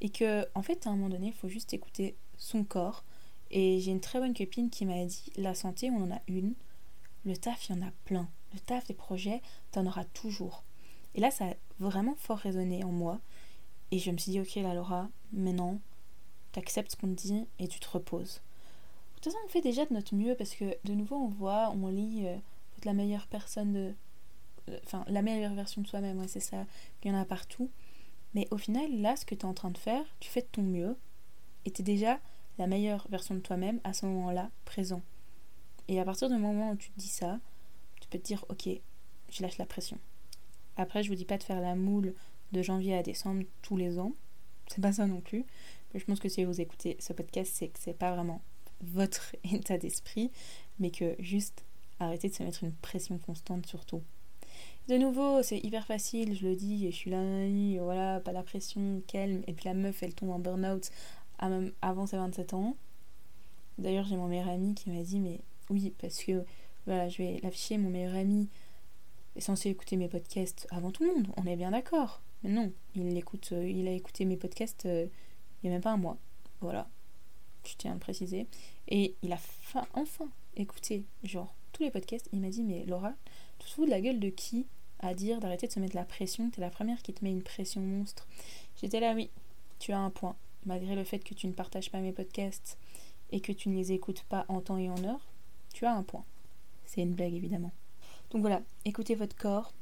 Et 0.00 0.10
que, 0.10 0.46
en 0.54 0.62
fait, 0.62 0.86
à 0.86 0.90
un 0.90 0.96
moment 0.96 1.08
donné, 1.08 1.28
il 1.28 1.32
faut 1.32 1.48
juste 1.48 1.74
écouter 1.74 2.16
son 2.36 2.64
corps. 2.64 3.04
Et 3.50 3.80
j'ai 3.80 3.92
une 3.92 4.00
très 4.00 4.18
bonne 4.18 4.34
copine 4.34 4.70
qui 4.70 4.84
m'a 4.84 5.04
dit 5.04 5.32
la 5.36 5.54
santé, 5.54 5.90
on 5.90 6.02
en 6.02 6.10
a 6.10 6.20
une. 6.28 6.54
Le 7.24 7.36
taf, 7.36 7.68
il 7.68 7.76
y 7.76 7.78
en 7.78 7.86
a 7.86 7.90
plein. 8.04 8.28
Le 8.52 8.60
taf, 8.60 8.86
des 8.86 8.94
projets, 8.94 9.42
t'en 9.72 9.86
auras 9.86 10.04
toujours. 10.04 10.62
Et 11.14 11.20
là, 11.20 11.30
ça 11.30 11.46
a 11.46 11.54
vraiment 11.78 12.14
fort 12.16 12.38
résonné 12.38 12.84
en 12.84 12.92
moi. 12.92 13.20
Et 13.90 13.98
je 13.98 14.10
me 14.10 14.18
suis 14.18 14.32
dit, 14.32 14.40
ok, 14.40 14.54
la 14.56 14.74
Laura, 14.74 15.08
maintenant, 15.32 15.78
t'acceptes 16.52 16.92
ce 16.92 16.96
qu'on 16.96 17.08
te 17.08 17.22
dit 17.22 17.46
et 17.58 17.68
tu 17.68 17.80
te 17.80 17.88
reposes. 17.88 18.40
De 19.16 19.20
toute 19.20 19.32
façon, 19.32 19.38
on 19.44 19.48
fait 19.48 19.60
déjà 19.60 19.86
de 19.86 19.94
notre 19.94 20.14
mieux 20.14 20.34
parce 20.34 20.54
que, 20.54 20.76
de 20.84 20.92
nouveau, 20.94 21.16
on 21.16 21.28
voit, 21.28 21.70
on 21.70 21.88
lit 21.88 22.26
euh, 22.26 22.36
la 22.84 22.92
meilleure 22.92 23.26
personne 23.26 23.72
de, 23.72 23.94
enfin 24.84 25.04
la 25.08 25.22
meilleure 25.22 25.54
version 25.54 25.82
de 25.82 25.86
soi-même, 25.86 26.18
ouais, 26.18 26.28
c'est 26.28 26.40
ça, 26.40 26.66
il 27.02 27.10
y 27.10 27.14
en 27.14 27.18
a 27.18 27.24
partout. 27.24 27.70
Mais 28.34 28.48
au 28.50 28.58
final, 28.58 28.90
là, 29.00 29.16
ce 29.16 29.24
que 29.24 29.34
tu 29.34 29.42
es 29.42 29.44
en 29.44 29.54
train 29.54 29.70
de 29.70 29.78
faire, 29.78 30.04
tu 30.20 30.28
fais 30.28 30.42
de 30.42 30.48
ton 30.50 30.62
mieux 30.62 30.96
et 31.64 31.70
tu 31.70 31.82
es 31.82 31.84
déjà 31.84 32.18
la 32.58 32.66
meilleure 32.66 33.06
version 33.10 33.34
de 33.34 33.40
toi-même 33.40 33.80
à 33.84 33.92
ce 33.92 34.06
moment-là, 34.06 34.50
présent. 34.64 35.02
Et 35.88 36.00
à 36.00 36.04
partir 36.04 36.28
du 36.28 36.36
moment 36.36 36.72
où 36.72 36.76
tu 36.76 36.90
te 36.90 36.98
dis 36.98 37.08
ça, 37.08 37.38
tu 38.00 38.08
peux 38.08 38.18
te 38.18 38.24
dire, 38.24 38.44
ok, 38.48 38.68
je 39.30 39.42
lâche 39.42 39.58
la 39.58 39.66
pression. 39.66 39.98
Après, 40.76 41.02
je 41.02 41.08
vous 41.08 41.14
dis 41.14 41.24
pas 41.24 41.38
de 41.38 41.42
faire 41.42 41.60
la 41.60 41.74
moule 41.74 42.14
de 42.52 42.62
janvier 42.62 42.96
à 42.96 43.02
décembre 43.02 43.44
tous 43.62 43.76
les 43.76 43.98
ans. 43.98 44.12
C'est 44.68 44.80
pas 44.80 44.92
ça 44.92 45.06
non 45.06 45.20
plus. 45.20 45.44
Mais 45.92 46.00
je 46.00 46.04
pense 46.04 46.20
que 46.20 46.28
si 46.28 46.44
vous 46.44 46.60
écoutez 46.60 46.96
ce 47.00 47.12
podcast, 47.12 47.52
c'est 47.54 47.68
que 47.68 47.78
c'est 47.78 47.96
pas 47.96 48.12
vraiment 48.12 48.42
votre 48.80 49.34
état 49.52 49.78
d'esprit, 49.78 50.30
mais 50.78 50.90
que 50.90 51.14
juste 51.18 51.64
arrêtez 51.98 52.28
de 52.28 52.34
se 52.34 52.42
mettre 52.42 52.64
une 52.64 52.72
pression 52.72 53.18
constante 53.18 53.66
sur 53.66 53.84
tout. 53.86 54.02
De 54.88 54.96
nouveau, 54.96 55.42
c'est 55.42 55.58
hyper 55.58 55.84
facile, 55.84 56.36
je 56.36 56.46
le 56.46 56.54
dis, 56.54 56.86
et 56.86 56.92
je 56.92 56.96
suis 56.96 57.10
là, 57.10 57.82
voilà, 57.82 58.20
pas 58.20 58.30
la 58.30 58.44
pression, 58.44 59.02
calme. 59.08 59.42
Et 59.48 59.52
puis 59.52 59.64
la 59.64 59.74
meuf, 59.74 60.02
elle 60.02 60.14
tombe 60.14 60.30
en 60.30 60.38
burn-out 60.38 60.90
avant 61.38 62.06
ses 62.06 62.16
27 62.16 62.54
ans. 62.54 62.76
D'ailleurs, 63.78 64.06
j'ai 64.06 64.16
mon 64.16 64.28
meilleur 64.28 64.48
ami 64.48 64.74
qui 64.74 64.90
m'a 64.90 65.02
dit, 65.02 65.20
mais 65.20 65.40
oui, 65.70 65.92
parce 65.98 66.22
que, 66.22 66.44
voilà, 66.86 67.08
je 67.08 67.18
vais 67.18 67.40
l'afficher, 67.42 67.78
mon 67.78 67.90
meilleur 67.90 68.14
ami 68.14 68.48
est 69.36 69.40
censé 69.40 69.68
écouter 69.68 69.96
mes 69.96 70.08
podcasts 70.08 70.66
avant 70.70 70.90
tout 70.90 71.04
le 71.04 71.14
monde, 71.14 71.28
on 71.36 71.46
est 71.46 71.56
bien 71.56 71.72
d'accord. 71.72 72.22
Mais 72.42 72.50
non, 72.50 72.72
il 72.94 73.16
écoute, 73.16 73.50
euh, 73.52 73.68
il 73.68 73.86
a 73.88 73.92
écouté 73.92 74.24
mes 74.24 74.36
podcasts 74.36 74.86
euh, 74.86 75.06
il 75.62 75.70
n'y 75.70 75.74
a 75.74 75.78
même 75.78 75.82
pas 75.82 75.92
un 75.92 75.96
mois. 75.96 76.18
Voilà, 76.60 76.88
je 77.64 77.74
tiens 77.76 77.92
à 77.92 77.94
le 77.94 78.00
préciser. 78.00 78.46
Et 78.88 79.14
il 79.22 79.32
a 79.32 79.38
enfin 79.94 80.28
écouté, 80.56 81.04
genre, 81.24 81.54
tous 81.72 81.82
les 81.82 81.90
podcasts. 81.90 82.28
Il 82.32 82.40
m'a 82.40 82.48
dit, 82.48 82.62
mais 82.62 82.84
Laura, 82.86 83.14
tu 83.58 83.66
te 83.66 83.72
fous 83.72 83.84
de 83.84 83.90
la 83.90 84.00
gueule 84.00 84.20
de 84.20 84.28
qui 84.28 84.66
à 85.00 85.14
dire 85.14 85.40
d'arrêter 85.40 85.66
de 85.66 85.72
se 85.72 85.80
mettre 85.80 85.96
la 85.96 86.04
pression? 86.04 86.50
T'es 86.50 86.60
la 86.60 86.70
première 86.70 87.02
qui 87.02 87.12
te 87.12 87.24
met 87.24 87.30
une 87.30 87.42
pression 87.42 87.80
monstre. 87.80 88.26
J'étais 88.80 89.00
là, 89.00 89.12
oui, 89.14 89.30
tu 89.78 89.92
as 89.92 89.98
un 89.98 90.10
point. 90.10 90.36
Malgré 90.66 90.94
le 90.94 91.04
fait 91.04 91.20
que 91.20 91.34
tu 91.34 91.46
ne 91.46 91.52
partages 91.52 91.90
pas 91.90 92.00
mes 92.00 92.12
podcasts 92.12 92.78
et 93.30 93.40
que 93.40 93.52
tu 93.52 93.68
ne 93.68 93.76
les 93.76 93.92
écoutes 93.92 94.24
pas 94.24 94.44
en 94.48 94.60
temps 94.60 94.78
et 94.78 94.90
en 94.90 95.02
heure, 95.04 95.26
tu 95.72 95.86
as 95.86 95.94
un 95.94 96.02
point. 96.02 96.24
C'est 96.84 97.02
une 97.02 97.14
blague 97.14 97.34
évidemment. 97.34 97.72
Donc 98.30 98.40
voilà, 98.40 98.62
écoutez 98.84 99.14
votre 99.14 99.36
corps. 99.36 99.72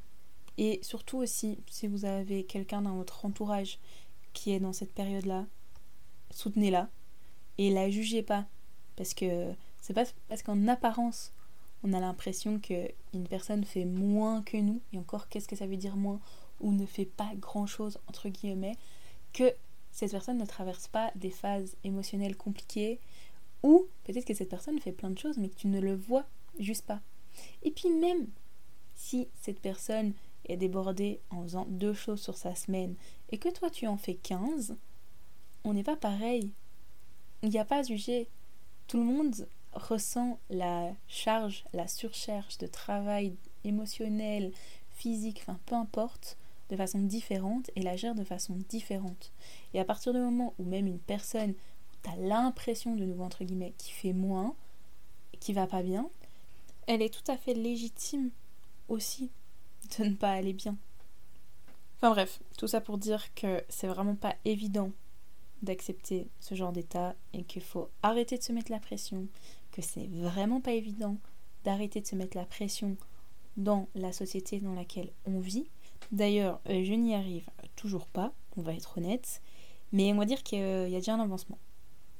Et 0.57 0.79
surtout 0.83 1.19
aussi, 1.19 1.59
si 1.69 1.89
vous 1.89 2.05
avez 2.05 2.45
quelqu'un 2.45 2.83
dans 2.83 2.97
votre 2.97 3.25
entourage 3.25 3.79
qui 4.33 4.53
est 4.53 4.61
dans 4.61 4.73
cette 4.73 4.93
période-là, 4.93 5.47
soutenez-la 6.31 6.89
et 7.59 7.71
la 7.71 7.91
jugez 7.91 8.23
pas. 8.23 8.47
Parce 8.97 9.15
que 9.15 9.53
c'est 9.81 9.95
pas 9.95 10.05
parce 10.29 10.43
qu'en 10.43 10.69
apparence 10.69 11.33
on 11.85 11.93
a 11.93 12.01
l'impression 12.01 12.59
qu'une 12.59 13.29
personne 13.29 13.63
fait 13.63 13.85
moins 13.85 14.43
que 14.43 14.57
nous, 14.57 14.81
et 14.93 14.99
encore 14.99 15.29
qu'est-ce 15.29 15.47
que 15.47 15.55
ça 15.55 15.67
veut 15.67 15.77
dire 15.77 15.97
moins, 15.97 16.19
ou 16.61 16.73
ne 16.73 16.87
fait 16.87 17.05
pas 17.05 17.31
grand-chose, 17.37 17.99
entre 18.09 18.31
guillemets, 18.31 18.77
que 19.35 19.53
cette 19.95 20.11
personne 20.11 20.39
ne 20.39 20.45
traverse 20.45 20.89
pas 20.89 21.13
des 21.15 21.31
phases 21.31 21.77
émotionnelles 21.85 22.37
compliquées, 22.37 22.99
ou 23.63 23.87
peut-être 24.03 24.27
que 24.27 24.35
cette 24.35 24.49
personne 24.49 24.81
fait 24.81 24.91
plein 24.91 25.11
de 25.11 25.19
choses, 25.19 25.39
mais 25.39 25.49
que 25.49 25.55
tu 25.55 25.69
ne 25.69 25.81
le 25.81 25.95
vois 25.95 26.27
juste 26.59 26.85
pas. 26.85 27.01
Et 27.63 27.71
puis 27.71 27.89
même 27.91 28.27
si 28.97 29.29
cette 29.41 29.61
personne 29.61 30.13
est 30.47 30.57
débordée 30.57 31.21
en 31.31 31.45
faisant 31.45 31.67
deux 31.69 31.95
choses 31.95 32.21
sur 32.21 32.37
sa 32.37 32.57
semaine, 32.57 32.97
et 33.31 33.39
que 33.39 33.49
toi 33.49 33.71
tu 33.71 33.87
en 33.87 33.97
fais 33.97 34.15
15, 34.15 34.77
on 35.63 35.75
n'est 35.75 35.85
pas 35.85 35.97
pareil. 35.97 36.51
Il 37.43 37.51
n'y 37.51 37.59
a 37.59 37.65
pas 37.65 37.79
à 37.79 37.83
juger. 37.85 38.29
Tout 38.89 38.99
le 38.99 39.05
monde 39.05 39.49
ressent 39.73 40.41
la 40.51 40.93
charge, 41.07 41.65
la 41.73 41.87
surcharge 41.87 42.59
de 42.59 42.67
travail 42.67 43.37
émotionnel, 43.63 44.53
physique, 44.91 45.39
enfin 45.43 45.61
peu 45.67 45.77
importe, 45.77 46.37
de 46.71 46.77
façon 46.77 47.01
différente 47.01 47.71
et 47.77 47.83
la 47.83 47.97
gère 47.97 48.15
de 48.15 48.25
façon 48.25 48.59
différente. 48.69 49.33
Et 49.75 49.81
à 49.81 49.85
partir 49.85 50.13
du 50.13 50.21
moment 50.21 50.55
où 50.59 50.65
même 50.65 50.87
une 50.87 50.99
personne, 50.99 51.55
tu 52.03 52.11
l'impression, 52.19 52.97
de 52.97 53.05
nouveau 53.05 53.25
entre 53.25 53.45
guillemets, 53.45 53.75
qui 53.79 53.93
fait 53.93 54.13
moins, 54.13 54.55
qui 55.41 55.53
va 55.53 55.67
pas 55.67 55.83
bien, 55.83 56.09
elle 56.87 57.03
est 57.03 57.13
tout 57.13 57.31
à 57.31 57.37
fait 57.37 57.55
légitime 57.55 58.31
aussi 58.89 59.31
de 59.99 60.05
ne 60.05 60.15
pas 60.15 60.33
aller 60.33 60.53
bien. 60.53 60.77
Enfin 61.97 62.11
bref, 62.11 62.41
tout 62.59 62.69
ça 62.69 62.81
pour 62.81 62.99
dire 62.99 63.33
que 63.35 63.63
c'est 63.69 63.87
vraiment 63.87 64.17
pas 64.17 64.37
évident 64.45 64.93
d'accepter 65.63 66.29
ce 66.41 66.55
genre 66.55 66.73
d'état 66.73 67.15
et 67.33 67.45
qu'il 67.45 67.63
faut 67.63 67.89
arrêter 68.03 68.37
de 68.37 68.43
se 68.43 68.53
mettre 68.53 68.71
la 68.71 68.81
pression, 68.81 69.27
que 69.73 69.81
c'est 69.81 70.09
vraiment 70.09 70.61
pas 70.61 70.73
évident 70.73 71.17
d'arrêter 71.65 72.01
de 72.01 72.07
se 72.07 72.15
mettre 72.15 72.37
la 72.37 72.45
pression 72.45 72.97
dans 73.57 73.89
la 73.95 74.13
société 74.13 74.61
dans 74.61 74.75
laquelle 74.75 75.11
on 75.27 75.41
vit. 75.41 75.67
D'ailleurs, 76.15 76.61
euh, 76.69 76.85
je 76.85 76.93
n'y 76.93 77.13
arrive 77.13 77.51
toujours 77.75 78.07
pas, 78.07 78.33
on 78.57 78.63
va 78.63 78.73
être 78.73 78.99
honnête, 78.99 79.43
mais 79.91 80.13
on 80.13 80.17
va 80.17 80.27
dire 80.27 80.45
qu'il 80.45 80.61
y 80.61 80.63
a 80.63 81.01
déjà 81.01 81.15
un 81.15 81.19
avancement. 81.19 81.59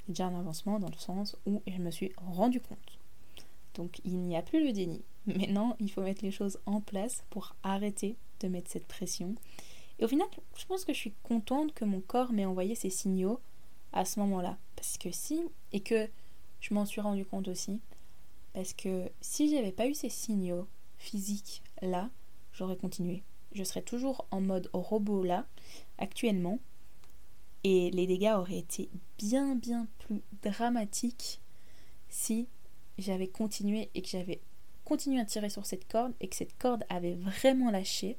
Il 0.01 0.09
y 0.09 0.11
a 0.11 0.15
déjà 0.15 0.27
un 0.27 0.41
avancement 0.41 0.81
dans 0.81 0.89
le 0.89 0.97
sens 0.97 1.37
où 1.47 1.63
je 1.69 1.79
me 1.79 1.93
suis 1.93 2.11
rendu 2.17 2.61
compte. 2.61 2.99
Donc 3.77 4.01
il 4.05 4.19
n'y 4.19 4.37
a 4.37 4.43
plus 4.43 4.67
le 4.67 4.73
déni. 4.73 5.01
Maintenant, 5.27 5.77
il 5.79 5.93
faut 5.93 6.03
mettre 6.03 6.25
les 6.25 6.33
choses 6.33 6.59
en 6.67 6.81
place 6.81 7.23
pour 7.31 7.55
arrêter 7.63 8.17
de 8.41 8.49
mettre 8.49 8.69
cette 8.69 8.89
pression. 8.89 9.37
Et 10.01 10.05
au 10.05 10.09
final, 10.09 10.27
je 10.57 10.67
pense 10.67 10.85
que 10.85 10.93
je 10.93 10.99
suis 10.99 11.15
contente 11.23 11.73
que 11.73 11.85
mon 11.85 12.01
corps 12.01 12.33
m'ait 12.33 12.47
envoyé 12.47 12.75
ces 12.75 12.91
signaux 12.91 13.39
à 13.93 14.05
ce 14.05 14.19
moment-là. 14.19 14.59
Parce 14.75 14.99
que 14.99 15.13
si, 15.13 15.41
et 15.71 15.79
que 15.79 16.09
je 16.59 16.75
m'en 16.75 16.85
suis 16.85 17.01
rendu 17.01 17.25
compte 17.25 17.47
aussi, 17.47 17.79
parce 18.55 18.73
que 18.73 19.09
si 19.21 19.49
j'avais 19.49 19.71
pas 19.71 19.87
eu 19.87 19.95
ces 19.95 20.09
signaux 20.11 20.67
physiques 20.99 21.63
là, 21.81 22.11
j'aurais 22.53 22.77
continué. 22.77 23.23
Je 23.55 23.63
serais 23.65 23.83
toujours 23.83 24.27
en 24.31 24.41
mode 24.41 24.69
robot 24.73 25.23
là, 25.23 25.47
actuellement. 25.99 26.59
Et 27.63 27.91
les 27.93 28.07
dégâts 28.07 28.35
auraient 28.37 28.59
été 28.59 28.91
bien, 29.17 29.55
bien 29.55 29.87
plus 30.01 30.23
dramatiques 30.43 31.41
si 32.09 32.47
j'avais 32.99 33.29
continué 33.29 33.91
et 33.95 34.03
que 34.03 34.09
j'avais 34.09 34.41
continué 34.85 35.21
à 35.21 35.25
tirer 35.25 35.49
sur 35.49 35.65
cette 35.65 35.89
corde 35.89 36.13
et 36.21 36.29
que 36.29 36.37
cette 36.37 36.59
corde 36.59 36.85
avait 36.89 37.15
vraiment 37.15 37.71
lâché. 37.71 38.19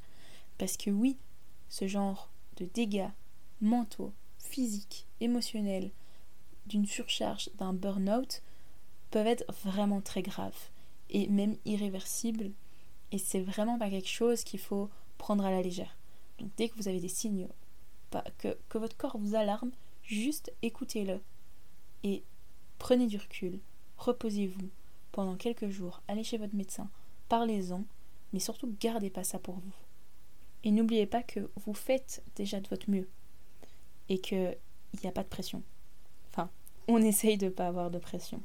Parce 0.58 0.78
que 0.78 0.90
oui, 0.90 1.18
ce 1.70 1.88
genre 1.88 2.32
de 2.58 2.66
dégâts 2.66 3.10
mentaux, 3.62 4.14
physiques, 4.40 5.06
émotionnels, 5.20 5.92
d'une 6.66 6.86
surcharge, 6.86 7.50
d'un 7.58 7.74
burn-out, 7.74 8.42
peuvent 9.12 9.28
être 9.28 9.46
vraiment 9.64 10.02
très 10.02 10.22
graves 10.22 10.70
et 11.10 11.28
même 11.28 11.58
irréversibles. 11.66 12.52
Et 13.12 13.18
c'est 13.18 13.42
vraiment 13.42 13.78
pas 13.78 13.90
quelque 13.90 14.10
chose 14.10 14.44
qu'il 14.44 14.60
faut 14.60 14.90
prendre 15.18 15.46
à 15.46 15.52
la 15.52 15.62
légère. 15.62 15.98
Donc 16.40 16.50
dès 16.58 16.70
que 16.70 16.76
vous 16.76 16.88
avez 16.88 17.00
des 17.00 17.10
signes 17.10 17.48
que, 18.38 18.58
que 18.70 18.78
votre 18.78 18.98
corps 18.98 19.18
vous 19.18 19.36
alarme, 19.36 19.72
juste 20.04 20.54
écoutez-le 20.62 21.20
et 22.04 22.24
prenez 22.78 23.08
du 23.08 23.18
recul, 23.18 23.60
reposez-vous 23.98 24.70
pendant 25.12 25.36
quelques 25.36 25.70
jours, 25.70 26.02
allez 26.08 26.24
chez 26.24 26.38
votre 26.38 26.56
médecin, 26.56 26.90
parlez-en, 27.30 27.84
mais 28.34 28.40
surtout 28.40 28.76
gardez 28.80 29.10
pas 29.10 29.24
ça 29.24 29.40
pour 29.40 29.56
vous. 29.56 29.74
Et 30.64 30.72
n'oubliez 30.72 31.06
pas 31.06 31.24
que 31.24 31.50
vous 31.66 31.74
faites 31.74 32.24
déjà 32.36 32.60
de 32.60 32.68
votre 32.68 32.90
mieux 32.90 33.08
et 34.10 34.20
qu'il 34.20 34.58
n'y 35.02 35.10
a 35.10 35.12
pas 35.12 35.24
de 35.24 35.30
pression. 35.30 35.64
Enfin, 36.32 36.50
on 36.88 36.98
essaye 37.02 37.38
de 37.38 37.46
ne 37.46 37.52
pas 37.52 37.68
avoir 37.68 37.92
de 37.92 38.00
pression. 38.00 38.42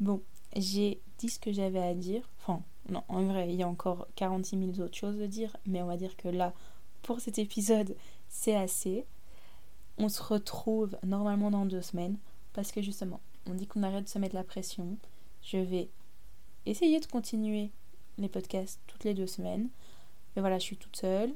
Bon, 0.00 0.22
j'ai 0.56 1.00
dit 1.18 1.28
ce 1.28 1.38
que 1.38 1.52
j'avais 1.52 1.82
à 1.82 1.94
dire. 1.94 2.28
Non, 2.88 3.02
en 3.08 3.22
vrai, 3.22 3.48
il 3.48 3.56
y 3.56 3.62
a 3.62 3.68
encore 3.68 4.06
46 4.16 4.58
000 4.58 4.80
autres 4.80 4.96
choses 4.96 5.20
à 5.20 5.26
dire, 5.26 5.56
mais 5.66 5.82
on 5.82 5.86
va 5.86 5.96
dire 5.96 6.16
que 6.16 6.28
là, 6.28 6.52
pour 7.02 7.20
cet 7.20 7.38
épisode, 7.38 7.96
c'est 8.28 8.54
assez. 8.54 9.06
On 9.96 10.08
se 10.08 10.22
retrouve 10.22 10.96
normalement 11.02 11.50
dans 11.50 11.64
deux 11.64 11.82
semaines 11.82 12.18
parce 12.52 12.72
que 12.72 12.82
justement, 12.82 13.20
on 13.46 13.54
dit 13.54 13.66
qu'on 13.66 13.82
arrête 13.82 14.04
de 14.04 14.08
se 14.08 14.18
mettre 14.18 14.34
la 14.34 14.44
pression. 14.44 14.98
Je 15.42 15.58
vais 15.58 15.88
essayer 16.66 17.00
de 17.00 17.06
continuer 17.06 17.70
les 18.18 18.28
podcasts 18.28 18.80
toutes 18.86 19.04
les 19.04 19.14
deux 19.14 19.26
semaines. 19.26 19.68
Mais 20.34 20.40
voilà, 20.40 20.58
je 20.58 20.64
suis 20.64 20.76
toute 20.76 20.96
seule. 20.96 21.32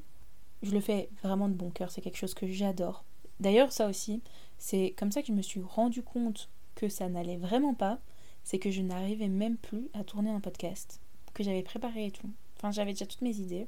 Je 0.61 0.71
le 0.71 0.81
fais 0.81 1.09
vraiment 1.23 1.47
de 1.47 1.53
bon 1.53 1.71
cœur, 1.71 1.89
c'est 1.89 2.01
quelque 2.01 2.17
chose 2.17 2.33
que 2.33 2.47
j'adore. 2.47 3.05
D'ailleurs, 3.39 3.71
ça 3.71 3.87
aussi, 3.87 4.21
c'est 4.57 4.93
comme 4.97 5.11
ça 5.11 5.21
que 5.21 5.29
je 5.29 5.33
me 5.33 5.41
suis 5.41 5.61
rendu 5.61 6.03
compte 6.03 6.49
que 6.75 6.89
ça 6.89 7.07
n'allait 7.07 7.37
vraiment 7.37 7.73
pas. 7.73 7.99
C'est 8.43 8.59
que 8.59 8.71
je 8.71 8.81
n'arrivais 8.81 9.29
même 9.29 9.57
plus 9.57 9.89
à 9.93 10.03
tourner 10.03 10.31
un 10.31 10.39
podcast 10.39 10.99
j'avais 11.43 11.63
préparé 11.63 12.07
et 12.07 12.11
tout. 12.11 12.29
Enfin, 12.57 12.71
j'avais 12.71 12.91
déjà 12.91 13.05
toutes 13.05 13.21
mes 13.21 13.37
idées 13.37 13.67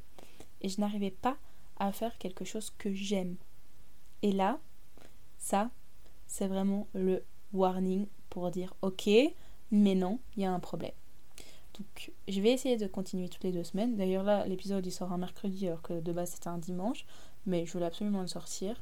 et 0.62 0.70
je 0.70 0.80
n'arrivais 0.80 1.12
pas 1.12 1.38
à 1.78 1.92
faire 1.92 2.18
quelque 2.18 2.46
chose 2.46 2.72
que 2.78 2.94
j'aime. 2.94 3.36
Et 4.22 4.32
là, 4.32 4.60
ça, 5.38 5.72
c'est 6.28 6.48
vraiment 6.48 6.88
le 6.94 7.24
warning 7.54 8.06
pour 8.30 8.52
dire 8.52 8.74
ok, 8.82 9.10
mais 9.72 9.96
non, 9.96 10.20
il 10.36 10.44
y 10.44 10.46
a 10.46 10.52
un 10.52 10.60
problème. 10.60 10.92
Donc, 11.78 12.12
je 12.28 12.42
vais 12.42 12.52
essayer 12.52 12.78
de 12.78 12.88
continuer 12.88 13.30
toutes 13.30 13.44
les 13.44 13.52
deux 13.52 13.64
semaines. 13.64 13.96
D'ailleurs, 13.96 14.24
là, 14.24 14.46
l'épisode 14.46 14.86
il 14.86 14.92
sort 14.92 15.12
un 15.12 15.18
mercredi 15.18 15.68
alors 15.68 15.82
que 15.82 16.00
de 16.00 16.12
base 16.12 16.32
c'était 16.32 16.50
un 16.50 16.58
dimanche, 16.58 17.06
mais 17.46 17.66
je 17.66 17.74
voulais 17.74 17.86
absolument 17.86 18.22
le 18.22 18.28
sortir 18.28 18.82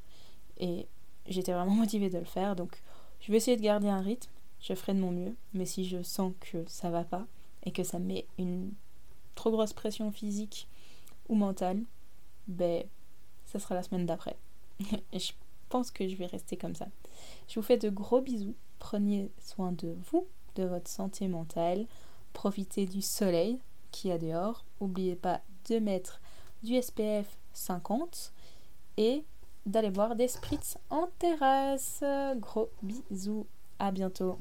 et 0.58 0.88
j'étais 1.28 1.54
vraiment 1.54 1.72
motivée 1.76 2.10
de 2.10 2.18
le 2.18 2.26
faire. 2.26 2.56
Donc, 2.56 2.82
je 3.22 3.32
vais 3.32 3.38
essayer 3.38 3.58
de 3.58 3.62
garder 3.62 3.88
un 3.88 4.02
rythme. 4.02 4.32
Je 4.60 4.74
ferai 4.74 4.94
de 4.94 5.00
mon 5.00 5.12
mieux, 5.12 5.36
mais 5.54 5.66
si 5.66 5.86
je 5.86 6.04
sens 6.04 6.34
que 6.42 6.66
ça 6.68 6.90
va 6.90 7.06
pas 7.06 7.26
et 7.64 7.72
que 7.72 7.84
ça 7.84 8.00
met 8.00 8.26
une 8.38 8.72
trop 9.36 9.52
grosse 9.52 9.74
pression 9.74 10.12
physique 10.12 10.68
ou 11.28 11.36
mentale, 11.36 11.84
ben, 12.48 12.84
ça 13.46 13.60
sera 13.60 13.76
la 13.76 13.84
semaine 13.84 14.06
d'après. 14.06 14.38
je 15.14 15.32
pense 15.70 15.92
que 15.92 16.08
je 16.08 16.16
vais 16.16 16.26
rester 16.26 16.58
comme 16.58 16.76
ça. 16.76 16.88
Je 17.48 17.56
vous 17.56 17.66
fais 17.66 17.78
de 17.78 17.90
gros 17.90 18.22
bisous. 18.22 18.56
Prenez 18.80 19.30
soin 19.40 19.72
de 19.72 19.96
vous, 20.12 20.28
de 20.56 20.64
votre 20.64 20.90
santé 20.90 21.28
mentale. 21.28 21.86
Profitez 22.34 22.86
du 22.86 23.02
soleil 23.02 23.60
qui 23.92 24.12
a 24.12 24.18
dehors. 24.18 24.66
N'oubliez 24.82 25.16
pas 25.16 25.42
de 25.70 25.80
mettre 25.80 26.22
du 26.64 26.82
SPF 26.82 27.38
50 27.54 28.34
et 28.98 29.24
d'aller 29.66 29.90
boire 29.90 30.16
des 30.16 30.28
spritz 30.28 30.78
en 30.90 31.08
terrasse. 31.20 32.04
Gros 32.38 32.70
bisous. 32.82 33.46
À 33.80 33.92
bientôt. 33.92 34.38